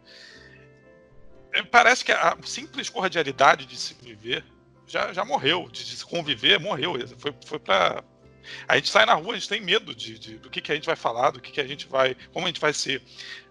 [1.53, 4.45] É, parece que a simples cordialidade de se viver
[4.87, 6.95] já, já morreu, de, de conviver, morreu.
[7.19, 8.03] Foi, foi para
[8.67, 10.75] a gente sai na rua, a gente tem medo de, de, do que, que a
[10.75, 12.17] gente vai falar, do que, que a gente vai.
[12.33, 13.03] como a gente vai ser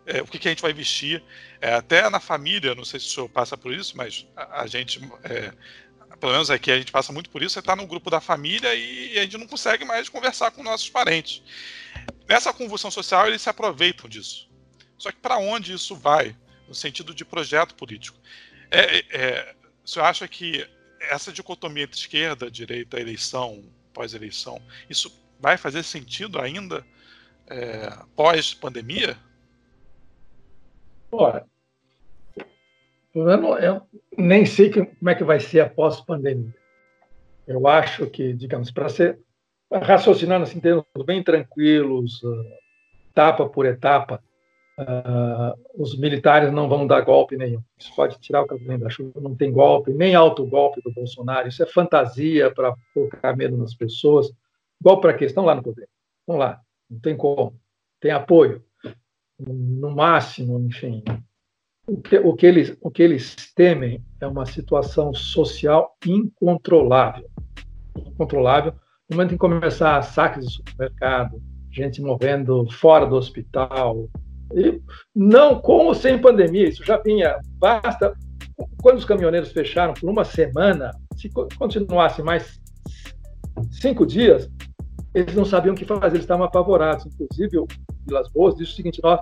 [0.05, 1.23] é, o que, que, a gente vai vestir.
[1.59, 4.67] É, até na família, não sei se o senhor passa por isso, mas a, a
[4.67, 5.53] gente, é,
[6.21, 8.73] pelo menos aqui a gente passa muito por isso, você está no grupo da família
[8.75, 11.41] e, a gente não consegue mais conversar com nossos parentes.
[12.29, 14.47] Nessa convulsão social, eles se aproveitam disso.
[14.99, 18.19] Só que para onde isso vai, no sentido de projeto político?
[18.69, 20.65] É, é, o senhor acha que
[20.99, 26.85] essa dicotomia entre esquerda, direita, eleição, pós-eleição, isso vai fazer sentido ainda
[27.47, 29.17] é, pós-pandemia?
[31.11, 31.47] Ora,
[33.13, 33.81] eu
[34.17, 36.53] nem sei que, como é que vai ser após pandemia.
[37.47, 39.19] Eu acho que, digamos, para ser
[39.71, 42.43] raciocinando assim, termos bem tranquilos, uh,
[43.09, 44.21] etapa por etapa,
[44.77, 47.61] uh, os militares não vão dar golpe nenhum.
[47.77, 51.47] Isso pode tirar o cabelo da chuva, não tem golpe, nem alto golpe do Bolsonaro.
[51.47, 54.31] Isso é fantasia para colocar medo nas pessoas.
[54.81, 55.25] Golpe para quê?
[55.25, 55.87] Estão lá no poder.
[56.19, 56.59] Estão lá.
[56.89, 57.59] Não tem como.
[57.99, 58.63] Tem apoio.
[59.39, 61.03] No máximo, enfim,
[61.91, 67.29] o que, o que, eles, o que eles temem é uma situação social incontrolável.
[67.97, 68.73] Incontrolável.
[69.09, 74.07] No momento em começar saques de supermercado, gente movendo fora do hospital,
[74.53, 74.81] e
[75.13, 77.37] não com ou sem pandemia, isso já vinha.
[77.57, 78.13] Basta.
[78.81, 82.57] Quando os caminhoneiros fecharam por uma semana, se continuasse mais
[83.69, 84.49] cinco dias,
[85.13, 87.05] eles não sabiam o que fazer, eles estavam apavorados.
[87.05, 87.67] Inclusive, o
[88.07, 89.19] Vilas Boas disse o seguinte: nós,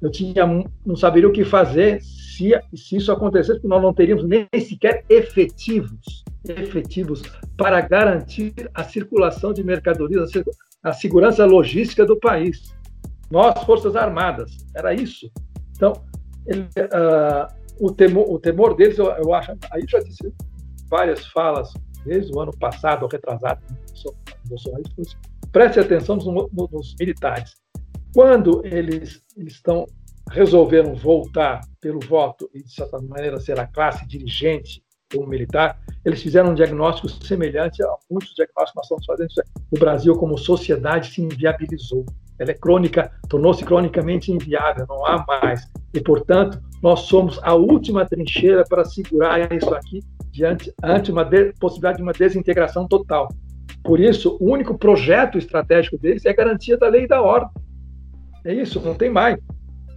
[0.00, 0.46] eu tinha,
[0.84, 5.04] não saberia o que fazer se, se isso acontecesse, porque nós não teríamos nem sequer
[5.08, 7.22] efetivos, efetivos
[7.56, 10.30] para garantir a circulação de mercadorias,
[10.82, 12.74] a segurança logística do país.
[13.30, 15.30] Nós, Forças Armadas, era isso.
[15.74, 15.92] Então,
[16.46, 20.32] ele, uh, o, temor, o temor deles, eu, eu acho, aí já disse
[20.88, 21.72] várias falas,
[22.04, 23.60] desde o ano passado, retrasado,
[24.48, 24.84] Bolsonaro,
[25.50, 27.54] preste atenção nos, nos militares.
[28.16, 29.84] Quando eles, estão
[30.30, 36.22] resolveram voltar pelo voto e, de certa maneira, ser a classe dirigente como militar, eles
[36.22, 39.28] fizeram um diagnóstico semelhante a muitos diagnósticos que nós estamos fazendo.
[39.70, 42.06] O Brasil, como sociedade, se inviabilizou.
[42.38, 45.70] Ela é crônica, tornou-se cronicamente inviável, não há mais.
[45.92, 50.00] E, portanto, nós somos a última trincheira para segurar isso aqui
[50.30, 53.28] diante ante uma de, possibilidade de uma desintegração total.
[53.84, 57.65] Por isso, o único projeto estratégico deles é a garantia da lei e da ordem.
[58.46, 59.36] É isso, não tem mais.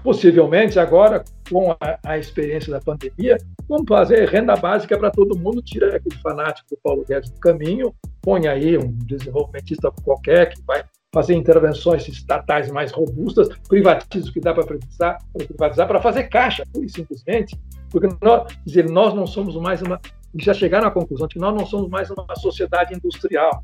[0.02, 3.38] Possivelmente, agora, com a, a experiência da pandemia,
[3.68, 7.94] vamos fazer renda básica para todo mundo, tira aquele fanático do Paulo Guedes do caminho,
[8.22, 10.84] põe aí um desenvolvimentista qualquer que vai
[11.14, 16.88] fazer intervenções estatais mais robustas, privatiza o que dá para privatizar, para fazer caixa, pura
[16.88, 17.56] e simplesmente,
[17.92, 20.00] porque nós, dizer, nós não somos mais uma,
[20.36, 23.64] já chegaram à conclusão que nós não somos mais uma sociedade industrial,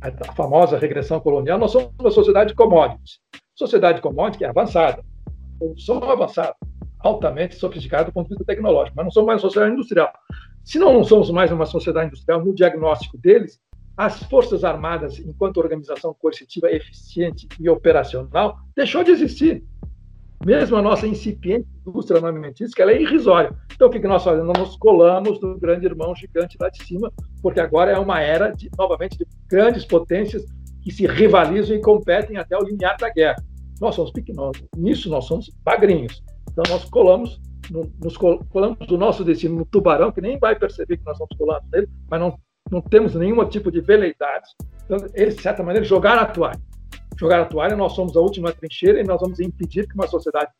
[0.00, 3.23] a famosa regressão colonial, nós somos uma sociedade de commodities.
[3.54, 5.02] Sociedade de commodities que é avançada,
[5.76, 6.54] somos avançada,
[6.98, 10.12] altamente sofisticada do ponto de vista tecnológico, mas não somos mais uma sociedade industrial.
[10.64, 13.60] Se não, não somos mais uma sociedade industrial, no diagnóstico deles,
[13.96, 19.62] as Forças Armadas, enquanto organização coercitiva eficiente e operacional, deixou de existir.
[20.44, 23.54] Mesmo a nossa incipiente indústria armamentística, ela é irrisória.
[23.72, 24.48] Então, o que nós fazemos?
[24.48, 28.50] Nós nos colamos no grande irmão gigante lá de cima, porque agora é uma era,
[28.50, 30.44] de, novamente, de grandes potências
[30.84, 33.42] que se rivalizam e competem até o limiar da guerra.
[33.80, 36.22] Nós somos pequenos, nisso nós somos bagrinhos.
[36.52, 37.40] Então, nós colamos,
[38.02, 41.64] nos colamos do nosso destino no tubarão, que nem vai perceber que nós estamos colando
[41.72, 42.38] nele, mas não,
[42.70, 44.46] não temos nenhum tipo de veleidade.
[44.84, 46.60] Então, eles, de certa maneira, jogaram a toalha.
[47.18, 50.50] Jogaram a toalha, nós somos a última trincheira e nós vamos impedir que uma sociedade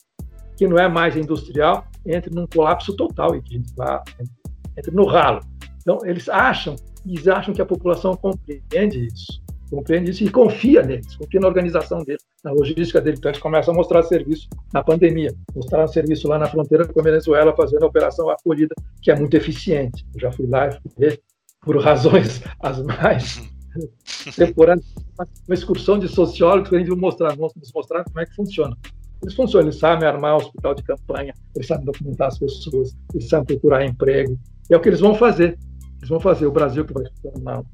[0.57, 4.03] que não é mais industrial entre num colapso total e que vá,
[4.77, 5.41] entre no ralo.
[5.83, 11.17] Então, eles acham, eles acham que a população compreende isso compreende isso e confia neles,
[11.17, 13.19] confia na organização deles, na logística deles.
[13.19, 17.03] Então, eles começam a mostrar serviço na pandemia, mostrar serviço lá na fronteira com a
[17.03, 20.05] Venezuela, fazendo a operação acolhida, que é muito eficiente.
[20.15, 21.19] Eu já fui lá e fui
[21.61, 23.43] por razões as mais
[24.37, 24.87] temporárias,
[25.49, 28.77] uma excursão de sociólogos para a gente mostrar, nos mostrar como é que funciona.
[29.23, 33.29] Eles funcionam, eles sabem armar o hospital de campanha, eles sabem documentar as pessoas, eles
[33.29, 34.39] sabem procurar emprego.
[34.71, 35.59] É o que eles vão fazer.
[36.05, 37.05] Eles vão fazer o Brasil, que vai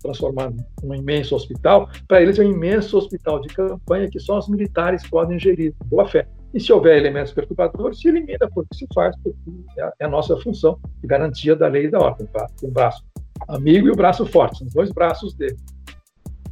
[0.00, 0.52] transformar
[0.84, 5.04] num imenso hospital, para eles é um imenso hospital de campanha que só os militares
[5.10, 6.28] podem gerir, boa fé.
[6.54, 9.36] E se houver elementos perturbadores, se elimina, porque se faz, porque
[9.76, 12.24] é, é a nossa função de garantia da lei e da ordem.
[12.28, 12.46] Tá?
[12.62, 13.04] O braço
[13.48, 15.56] amigo e o braço forte, são os dois braços dele.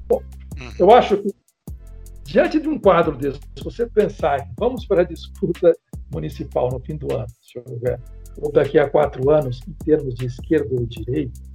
[0.09, 0.21] Bom,
[0.59, 0.73] uhum.
[0.81, 1.31] eu acho que,
[2.25, 5.73] diante de um quadro desse, se você pensar, vamos para a disputa
[6.13, 8.01] municipal no fim do ano, se houver,
[8.37, 11.47] ou daqui a quatro anos, em termos de esquerda ou direita,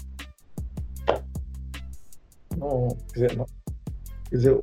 [2.64, 3.46] não, quer dizer, não,
[4.30, 4.62] quer dizer,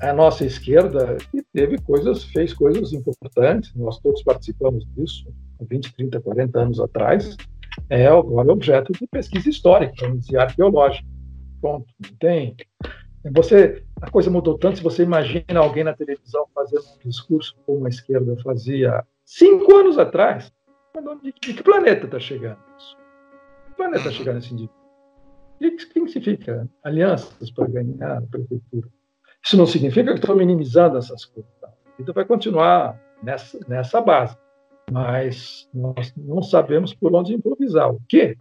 [0.00, 1.16] a nossa esquerda
[1.52, 5.26] teve coisas, fez coisas importantes, nós todos participamos disso,
[5.60, 7.36] 20, 30, 40 anos atrás,
[7.88, 11.06] é agora objeto de pesquisa histórica, vamos dizer, arqueológica.
[11.60, 11.86] Pronto,
[12.18, 12.56] tem.
[13.32, 17.86] Você, a coisa mudou tanto, se você imagina alguém na televisão fazendo um discurso como
[17.86, 20.52] a esquerda fazia cinco anos atrás,
[21.22, 22.96] de que planeta está chegando isso?
[23.66, 24.83] Que planeta está chegando esse indivíduo?
[25.60, 28.88] O que significa alianças para ganhar a prefeitura?
[29.44, 31.50] Isso não significa que estou minimizando essas coisas.
[31.60, 31.68] Tá?
[31.98, 34.36] Então vai continuar nessa, nessa base.
[34.90, 37.90] Mas nós não sabemos por onde improvisar.
[37.90, 38.36] O quê?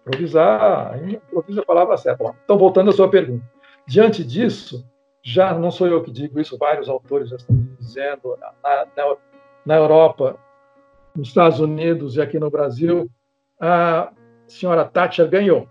[0.00, 2.34] Improvisar, improvisa a palavra certa.
[2.44, 3.44] Então, voltando à sua pergunta.
[3.86, 4.86] Diante disso,
[5.22, 9.16] já não sou eu que digo isso, vários autores já estão dizendo, na, na,
[9.64, 10.38] na Europa,
[11.16, 13.10] nos Estados Unidos e aqui no Brasil,
[13.60, 14.12] a
[14.46, 15.68] senhora Thatcher ganhou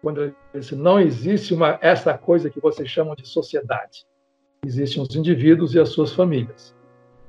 [0.00, 4.06] quando ele disse não existe uma essa coisa que vocês chamam de sociedade.
[4.64, 6.74] Existem os indivíduos e as suas famílias.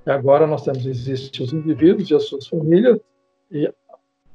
[0.05, 2.99] E agora nós temos existem os indivíduos e as suas famílias
[3.51, 3.72] e,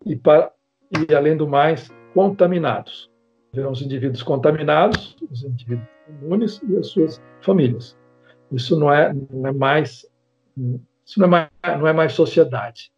[0.05, 0.53] e, para,
[0.91, 3.11] e além do mais contaminados.
[3.53, 7.97] Verão os indivíduos contaminados, os indivíduos imunes e as suas famílias.
[8.53, 10.07] Isso não é, não é mais
[11.07, 12.91] isso não é mais, não é mais sociedade.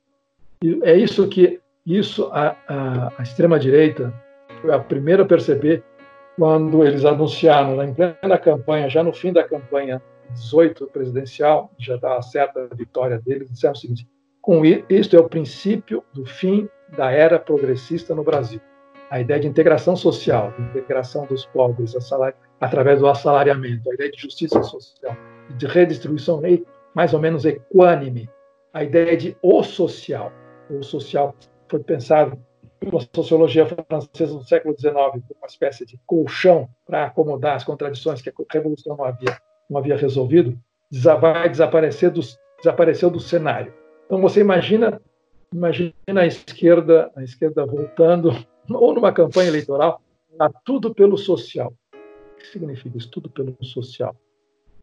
[0.63, 4.13] E é isso que isso a, a, a extrema direita
[4.61, 5.83] foi a primeira a perceber
[6.37, 10.01] quando eles anunciaram na plena campanha, já no fim da campanha
[10.31, 14.09] 18 presidencial, já estava certa vitória deles, disseram o seguinte:
[14.41, 18.61] com isto é o princípio do fim da era progressista no Brasil.
[19.11, 21.95] A ideia de integração social, de integração dos pobres
[22.61, 25.17] através do assalariamento, a ideia de justiça social,
[25.57, 26.41] de redistribuição
[26.95, 28.29] mais ou menos equânime,
[28.73, 30.31] a ideia de o social.
[30.71, 31.35] O social
[31.69, 32.39] foi pensado
[32.89, 34.95] pela sociologia francesa no século XIX
[35.37, 39.97] uma espécie de colchão para acomodar as contradições que a revolução não havia, não havia
[39.97, 40.59] resolvido,
[41.21, 42.21] vai desaparecer do,
[42.59, 43.73] desapareceu do cenário.
[44.07, 45.01] Então você imagina,
[45.53, 48.31] imagina a esquerda, a esquerda voltando
[48.71, 50.01] ou numa campanha eleitoral,
[50.39, 51.73] a tudo pelo social.
[51.93, 53.11] O que significa isso?
[53.11, 54.15] Tudo pelo social.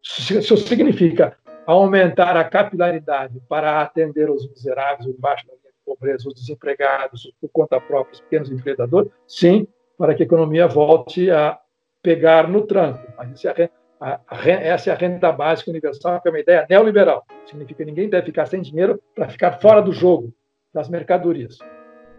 [0.04, 5.50] Isso significa aumentar a capilaridade para atender os miseráveis, os baixos
[5.86, 9.68] pobreza, os desempregados, por conta própria, os pequenos empreendedores, sim,
[9.98, 11.60] para que a economia volte a
[12.02, 13.06] pegar no tranco.
[13.18, 13.70] Mas é
[14.00, 17.26] a, a, essa é a renda básica universal, que é uma ideia neoliberal.
[17.46, 20.34] Significa que ninguém deve ficar sem dinheiro para ficar fora do jogo
[20.74, 21.58] das mercadorias,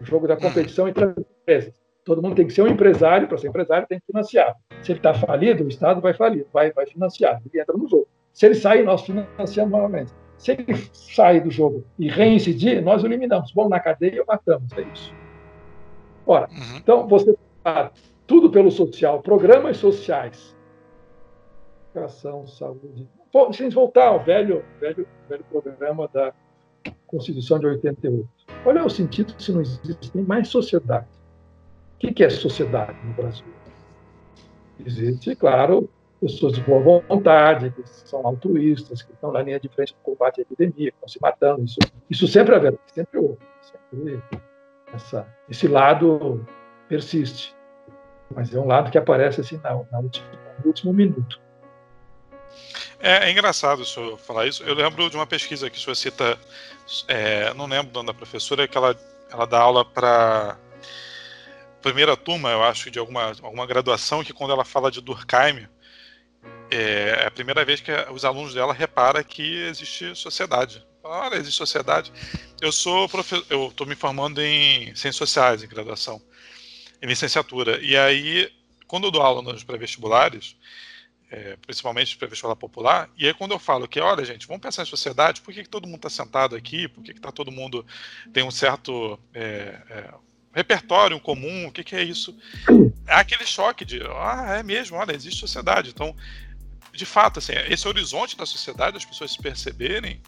[0.01, 1.73] o jogo da competição entre as empresas.
[2.03, 4.55] Todo mundo tem que ser um empresário, para ser empresário tem que financiar.
[4.81, 8.07] Se ele está falido, o Estado vai falir, vai, vai financiar, ele entra no jogo.
[8.33, 10.13] Se ele sair, nós financiamos novamente.
[10.37, 13.51] Se ele sair do jogo e reincidir, nós o eliminamos.
[13.51, 14.71] Bom, na cadeia, matamos.
[14.73, 15.13] É isso.
[16.25, 16.77] Ora, uhum.
[16.77, 17.91] então você faz
[18.27, 20.55] tudo pelo social, programas sociais,
[21.91, 23.07] educação, saúde.
[23.31, 26.33] Se a gente voltar ao velho, velho, velho programa da
[27.07, 28.27] Constituição de 88,
[28.63, 31.07] qual é o sentido se não existe mais sociedade?
[31.95, 33.45] O que é sociedade no Brasil?
[34.85, 39.93] Existe, claro, pessoas de boa vontade, que são altruístas, que estão na linha de frente
[39.93, 41.63] do combate à epidemia, que estão se matando.
[41.63, 43.37] Isso, isso sempre haverá, sempre houve.
[43.61, 44.21] Sempre
[44.93, 46.45] essa, esse lado
[46.87, 47.55] persiste.
[48.33, 50.27] Mas é um lado que aparece assim na, na última,
[50.59, 51.39] no último minuto.
[52.99, 54.63] É, é, engraçado o senhor falar isso.
[54.63, 56.37] Eu lembro de uma pesquisa que o senhor cita,
[57.07, 58.95] é, não lembro nome da professora, que ela,
[59.31, 60.57] ela dá aula para
[61.81, 65.67] primeira turma, eu acho, de alguma, alguma graduação, que quando ela fala de Durkheim,
[66.71, 70.85] é, é a primeira vez que os alunos dela reparam que existe sociedade.
[71.03, 72.11] Olha, existe sociedade.
[72.61, 73.09] Eu sou
[73.49, 76.21] eu estou me formando em ciências sociais em graduação,
[77.01, 77.79] em licenciatura.
[77.81, 78.51] E aí,
[78.87, 80.57] quando eu dou aula nos pré-vestibulares,
[81.29, 84.85] é, principalmente pré-vestibular popular, e aí quando eu falo que, olha, gente, vamos pensar em
[84.85, 86.87] sociedade, por que, que todo mundo está sentado aqui?
[86.87, 87.85] Por que, que tá todo mundo
[88.33, 90.13] tem um certo é, é,
[90.53, 91.67] repertório comum?
[91.67, 92.37] O que, que é isso?
[93.05, 95.89] É aquele choque de, ah, é mesmo, olha, existe sociedade.
[95.89, 96.15] Então,
[96.97, 100.19] de fato, assim, esse horizonte da sociedade, as pessoas se perceberem,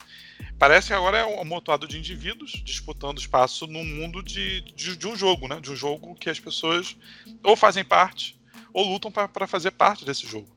[0.58, 5.08] parece que agora é um amontoado de indivíduos disputando espaço num mundo de, de, de,
[5.08, 5.60] um jogo, né?
[5.60, 6.96] De um jogo que as pessoas
[7.44, 8.40] ou fazem parte
[8.72, 10.48] ou lutam para fazer parte desse jogo.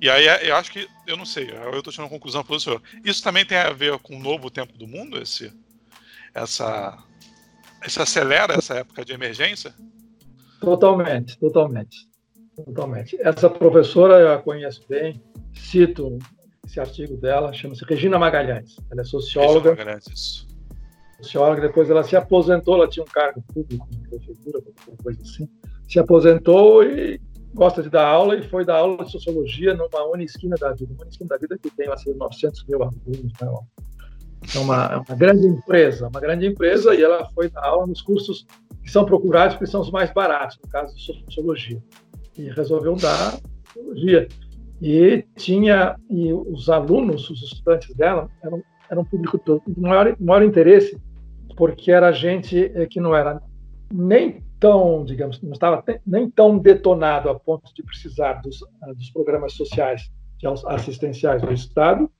[0.00, 2.60] E aí eu acho que, eu não sei, eu estou tirando uma conclusão para o
[2.60, 2.80] senhor.
[3.04, 5.52] Isso também tem a ver com o novo tempo do mundo, esse,
[6.32, 6.96] essa,
[7.84, 9.74] isso acelera essa época de emergência?
[10.60, 12.09] Totalmente, totalmente.
[12.56, 13.16] Totalmente.
[13.20, 15.22] Essa professora eu a conheço bem,
[15.54, 16.18] cito
[16.66, 18.76] esse artigo dela, chama-se Regina Magalhães.
[18.90, 19.70] Ela é socióloga.
[19.70, 20.46] Magalhães, isso.
[21.20, 25.48] Socióloga, depois ela se aposentou, ela tinha um cargo público na prefeitura, alguma coisa assim.
[25.88, 27.20] Se aposentou e
[27.52, 30.92] gosta de dar aula e foi dar aula de sociologia numa Unisquina da Vida.
[30.94, 33.32] Uma Unisquina da Vida que tem assim, 900 mil alunos.
[33.40, 33.52] Né?
[34.54, 38.00] É uma, é uma grande empresa, uma grande empresa, e ela foi dar aula nos
[38.00, 38.46] cursos
[38.82, 41.82] que são procurados, porque são os mais baratos, no caso de sociologia.
[42.36, 44.28] E resolveu dar sociologia.
[44.80, 50.98] E tinha, e os alunos, os estudantes dela, eram, eram público de maior, maior interesse,
[51.56, 53.42] porque era gente eh, que não era
[53.92, 59.10] nem tão, digamos, não estava nem tão detonado a ponto de precisar dos, ah, dos
[59.10, 60.10] programas sociais
[60.66, 62.10] assistenciais do Estado,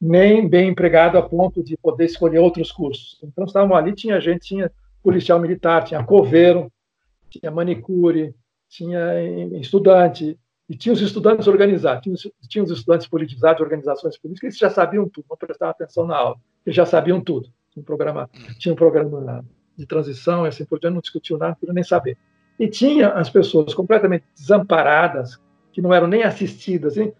[0.00, 3.18] nem bem empregado a ponto de poder escolher outros cursos.
[3.22, 4.70] Então, estavam ali, tinha gente, tinha
[5.02, 6.72] policial militar, tinha coveiro,
[7.30, 8.34] tinha manicure,
[8.68, 9.22] tinha
[9.58, 10.38] estudante,
[10.68, 15.08] e tinha os estudantes organizados, tinha tinha os estudantes politizados organizações políticas, eles já sabiam
[15.08, 17.48] tudo, não prestavam atenção na aula, eles já sabiam tudo.
[17.70, 19.44] Tinha um programa, tinha um programa
[19.76, 22.18] de transição assim por diante, não discutiu nada, não nem saber.
[22.58, 25.40] E tinha as pessoas completamente desamparadas,
[25.72, 27.14] que não eram nem assistidas hein,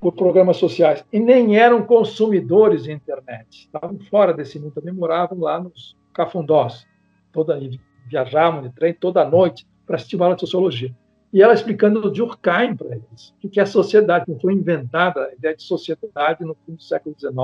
[0.00, 3.66] por programas sociais e nem eram consumidores de internet.
[3.66, 6.86] Estavam fora desse mundo, também moravam lá nos cafundós.
[7.32, 7.58] Toda,
[8.06, 10.94] viajavam de trem toda noite para aula de sociologia.
[11.32, 15.24] E ela explicando o Durkheim para eles, o que é a sociedade, que foi inventada
[15.24, 17.34] a ideia de sociedade no fim do século XIX,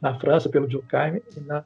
[0.00, 1.64] na França, pelo Durkheim, e na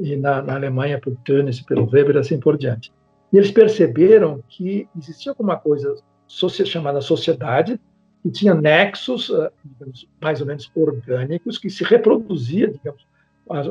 [0.00, 2.92] e na, na Alemanha pelo Tönnies, pelo Weber, assim por diante.
[3.32, 5.94] E eles perceberam que existia alguma coisa
[6.26, 7.78] chamada sociedade,
[8.22, 13.06] que tinha nexos, ah, digamos, mais ou menos orgânicos, que se reproduzia, digamos,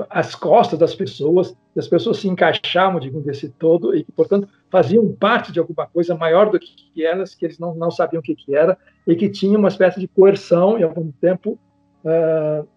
[0.09, 5.07] às costas das pessoas, as pessoas se encaixavam, digamos, desse todo, e que, portanto, faziam
[5.13, 8.35] parte de alguma coisa maior do que elas, que eles não, não sabiam o que,
[8.35, 8.77] que era,
[9.07, 11.57] e que tinha uma espécie de coerção e, ao mesmo tempo,
[12.03, 12.67] uh,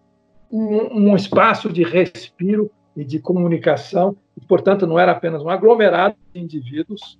[0.49, 6.15] um, um espaço de respiro e de comunicação, e, portanto, não era apenas um aglomerado
[6.33, 7.19] de indivíduos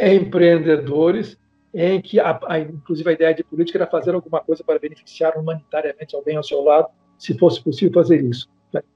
[0.00, 1.36] empreendedores
[1.74, 5.36] em que, a, a, inclusive, a ideia de política era fazer alguma coisa para beneficiar
[5.36, 6.88] humanitariamente alguém ao seu lado,
[7.18, 8.48] se fosse possível fazer isso.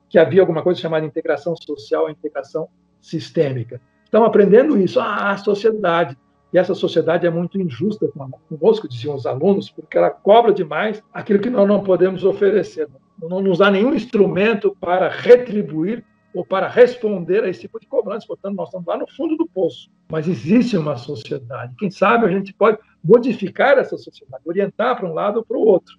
[0.08, 2.68] Que havia alguma coisa chamada integração social, integração
[3.00, 3.80] sistêmica.
[4.04, 5.00] Estão aprendendo isso.
[5.00, 6.16] Ah, a sociedade.
[6.52, 8.08] E essa sociedade é muito injusta
[8.48, 12.88] conosco, diziam os alunos, porque ela cobra demais aquilo que nós não podemos oferecer
[13.20, 16.04] não nos dá nenhum instrumento para retribuir
[16.34, 18.26] ou para responder a esse tipo de cobrança.
[18.26, 19.90] Portanto, nós estamos lá no fundo do poço.
[20.10, 21.74] Mas existe uma sociedade.
[21.78, 25.66] Quem sabe a gente pode modificar essa sociedade, orientar para um lado ou para o
[25.66, 25.98] outro.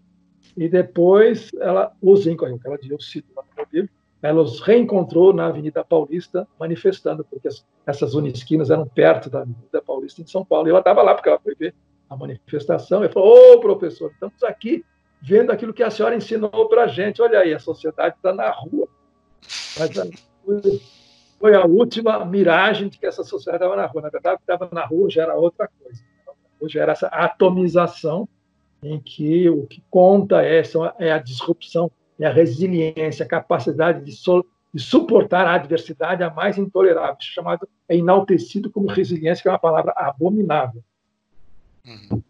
[0.55, 3.31] E depois ela os encontrou, ela dizia, eu cito
[4.21, 7.49] ela os reencontrou na Avenida Paulista manifestando, porque
[7.85, 10.67] essas unisquinas eram perto da Avenida Paulista em São Paulo.
[10.67, 11.75] E ela estava lá porque ela foi ver
[12.09, 14.83] a manifestação e falou: Ô, professor, estamos aqui
[15.21, 17.21] vendo aquilo que a senhora ensinou para a gente.
[17.21, 18.87] Olha aí, a sociedade está na rua.
[19.77, 19.91] Mas
[21.39, 24.01] foi a última miragem de que essa sociedade estava na rua.
[24.01, 26.01] Na verdade, estava na rua já era outra coisa.
[26.59, 28.27] Hoje era essa atomização
[28.81, 30.61] em que o que conta é,
[30.99, 31.91] é a disrupção,
[32.25, 37.95] a resiliência, a capacidade de, so, de suportar a adversidade a mais intolerável, chamado é
[37.95, 40.83] enaltecido como resiliência, que é uma palavra abominável.
[41.85, 42.21] Uhum.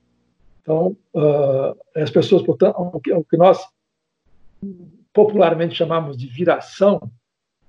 [0.62, 3.66] Então, uh, as pessoas, portanto, o que, o que, nós
[5.14, 7.10] popularmente chamamos de viração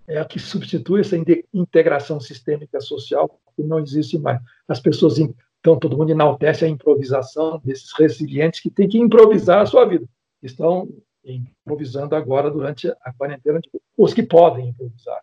[0.06, 1.16] é a que substitui essa
[1.54, 4.40] integração sistêmica social que não existe mais.
[4.66, 9.66] As pessoas, então, todo mundo enaltece a improvisação desses resilientes que têm que improvisar a
[9.66, 10.06] sua vida.
[10.42, 10.88] Estão
[11.32, 13.60] improvisando agora durante a quarentena,
[13.96, 15.20] os que podem improvisar.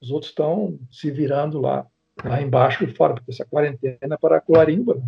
[0.00, 1.86] Os outros estão se virando lá,
[2.24, 4.94] lá embaixo e fora, porque essa quarentena é para Colarimba.
[4.94, 5.02] Né?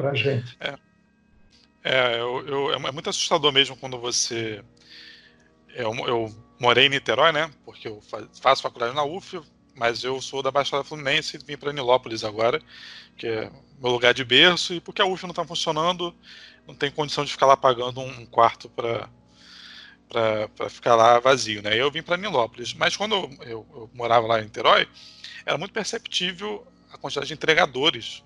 [0.00, 0.56] para a gente.
[0.60, 0.78] É,
[1.84, 4.64] é, eu, eu, é muito assustador mesmo quando você.
[5.74, 7.50] Eu, eu morei em Niterói, né?
[7.64, 8.00] Porque eu
[8.40, 9.40] faço faculdade na UF,
[9.74, 12.60] mas eu sou da Baixada Fluminense e vim para Nilópolis agora,
[13.16, 13.50] que é
[13.80, 16.14] meu lugar de berço, e porque a UF não está funcionando,
[16.70, 19.08] não tem condição de ficar lá pagando um quarto para
[20.08, 21.80] para ficar lá vazio, né?
[21.80, 24.88] Eu vim para Nilópolis, mas quando eu, eu, eu, morava lá em Niterói,
[25.46, 28.24] era muito perceptível a quantidade de entregadores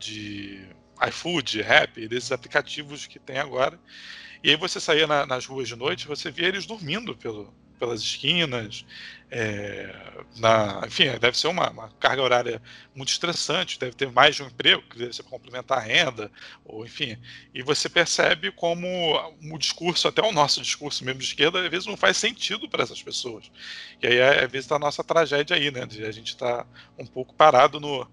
[0.00, 0.66] de
[1.06, 3.78] iFood, Rap, desses aplicativos que tem agora.
[4.42, 8.00] E aí você saía na, nas ruas de noite, você via eles dormindo pelo, pelas
[8.00, 8.84] esquinas.
[9.28, 9.92] É,
[10.36, 12.62] na, enfim, deve ser uma, uma, carga horária
[12.94, 16.30] muito estressante, deve ter mais de um emprego, que deve ser para complementar a renda,
[16.64, 17.18] ou enfim.
[17.52, 18.86] E você percebe como
[19.50, 22.82] o discurso, até o nosso discurso mesmo de esquerda, às vezes não faz sentido para
[22.82, 23.50] essas pessoas.
[24.02, 25.86] E aí, às vezes, está a nossa tragédia aí, né?
[25.86, 26.66] De a gente estar tá
[26.98, 28.06] um pouco parado no,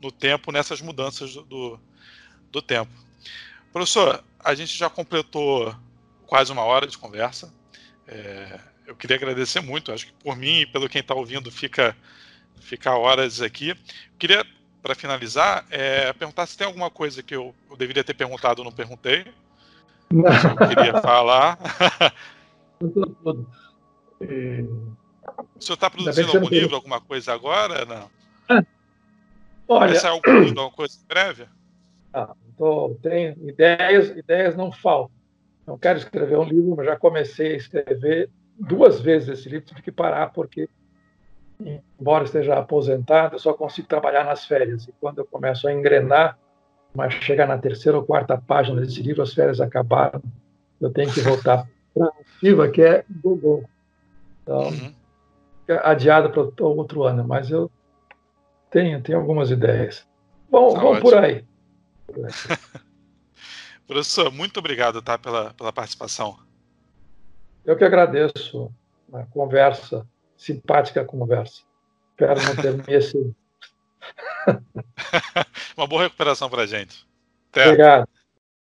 [0.00, 1.80] no tempo nessas mudanças do, do
[2.54, 2.92] do tempo.
[3.72, 5.74] Professor, a gente já completou
[6.24, 7.52] quase uma hora de conversa.
[8.06, 11.96] É, eu queria agradecer muito, acho que por mim e pelo quem está ouvindo fica,
[12.60, 13.70] fica horas aqui.
[13.70, 13.76] Eu
[14.18, 14.44] queria
[14.82, 18.64] para finalizar, é perguntar se tem alguma coisa que eu, eu deveria ter perguntado ou
[18.66, 19.24] não perguntei.
[20.12, 20.24] Não.
[20.60, 21.58] eu queria falar.
[24.20, 24.62] E...
[25.56, 27.84] O senhor está produzindo algum livro, alguma coisa agora?
[27.86, 28.10] Não.
[28.48, 28.64] Ah,
[29.66, 31.46] olha, Vai sair algum livro, alguma coisa em breve?
[32.12, 35.16] Ah, tô, tenho ideias, ideias não faltam.
[35.66, 38.28] Não quero escrever um livro, mas já comecei a escrever
[38.58, 40.68] duas vezes esse livro, tive que parar porque,
[41.98, 44.86] embora esteja aposentado, eu só consigo trabalhar nas férias.
[44.86, 46.38] E quando eu começo a engrenar,
[46.94, 50.22] mas chegar na terceira ou quarta página desse livro, as férias acabaram,
[50.80, 53.64] eu tenho que voltar para a ativa, que é Google.
[54.42, 54.94] Então, uhum.
[55.82, 57.70] adiado para outro ano, mas eu
[58.70, 60.06] tenho, tenho algumas ideias.
[60.50, 61.44] Bom, tá vamos por aí.
[62.06, 62.32] Por aí.
[63.86, 66.38] Professor, muito obrigado tá, pela, pela participação.
[67.64, 68.72] Eu que agradeço
[69.12, 70.04] a conversa,
[70.36, 71.62] simpática conversa.
[72.10, 72.82] Espero não ter me
[75.76, 77.06] Uma boa recuperação para a gente.
[77.50, 77.66] Até.
[77.66, 78.08] Obrigado.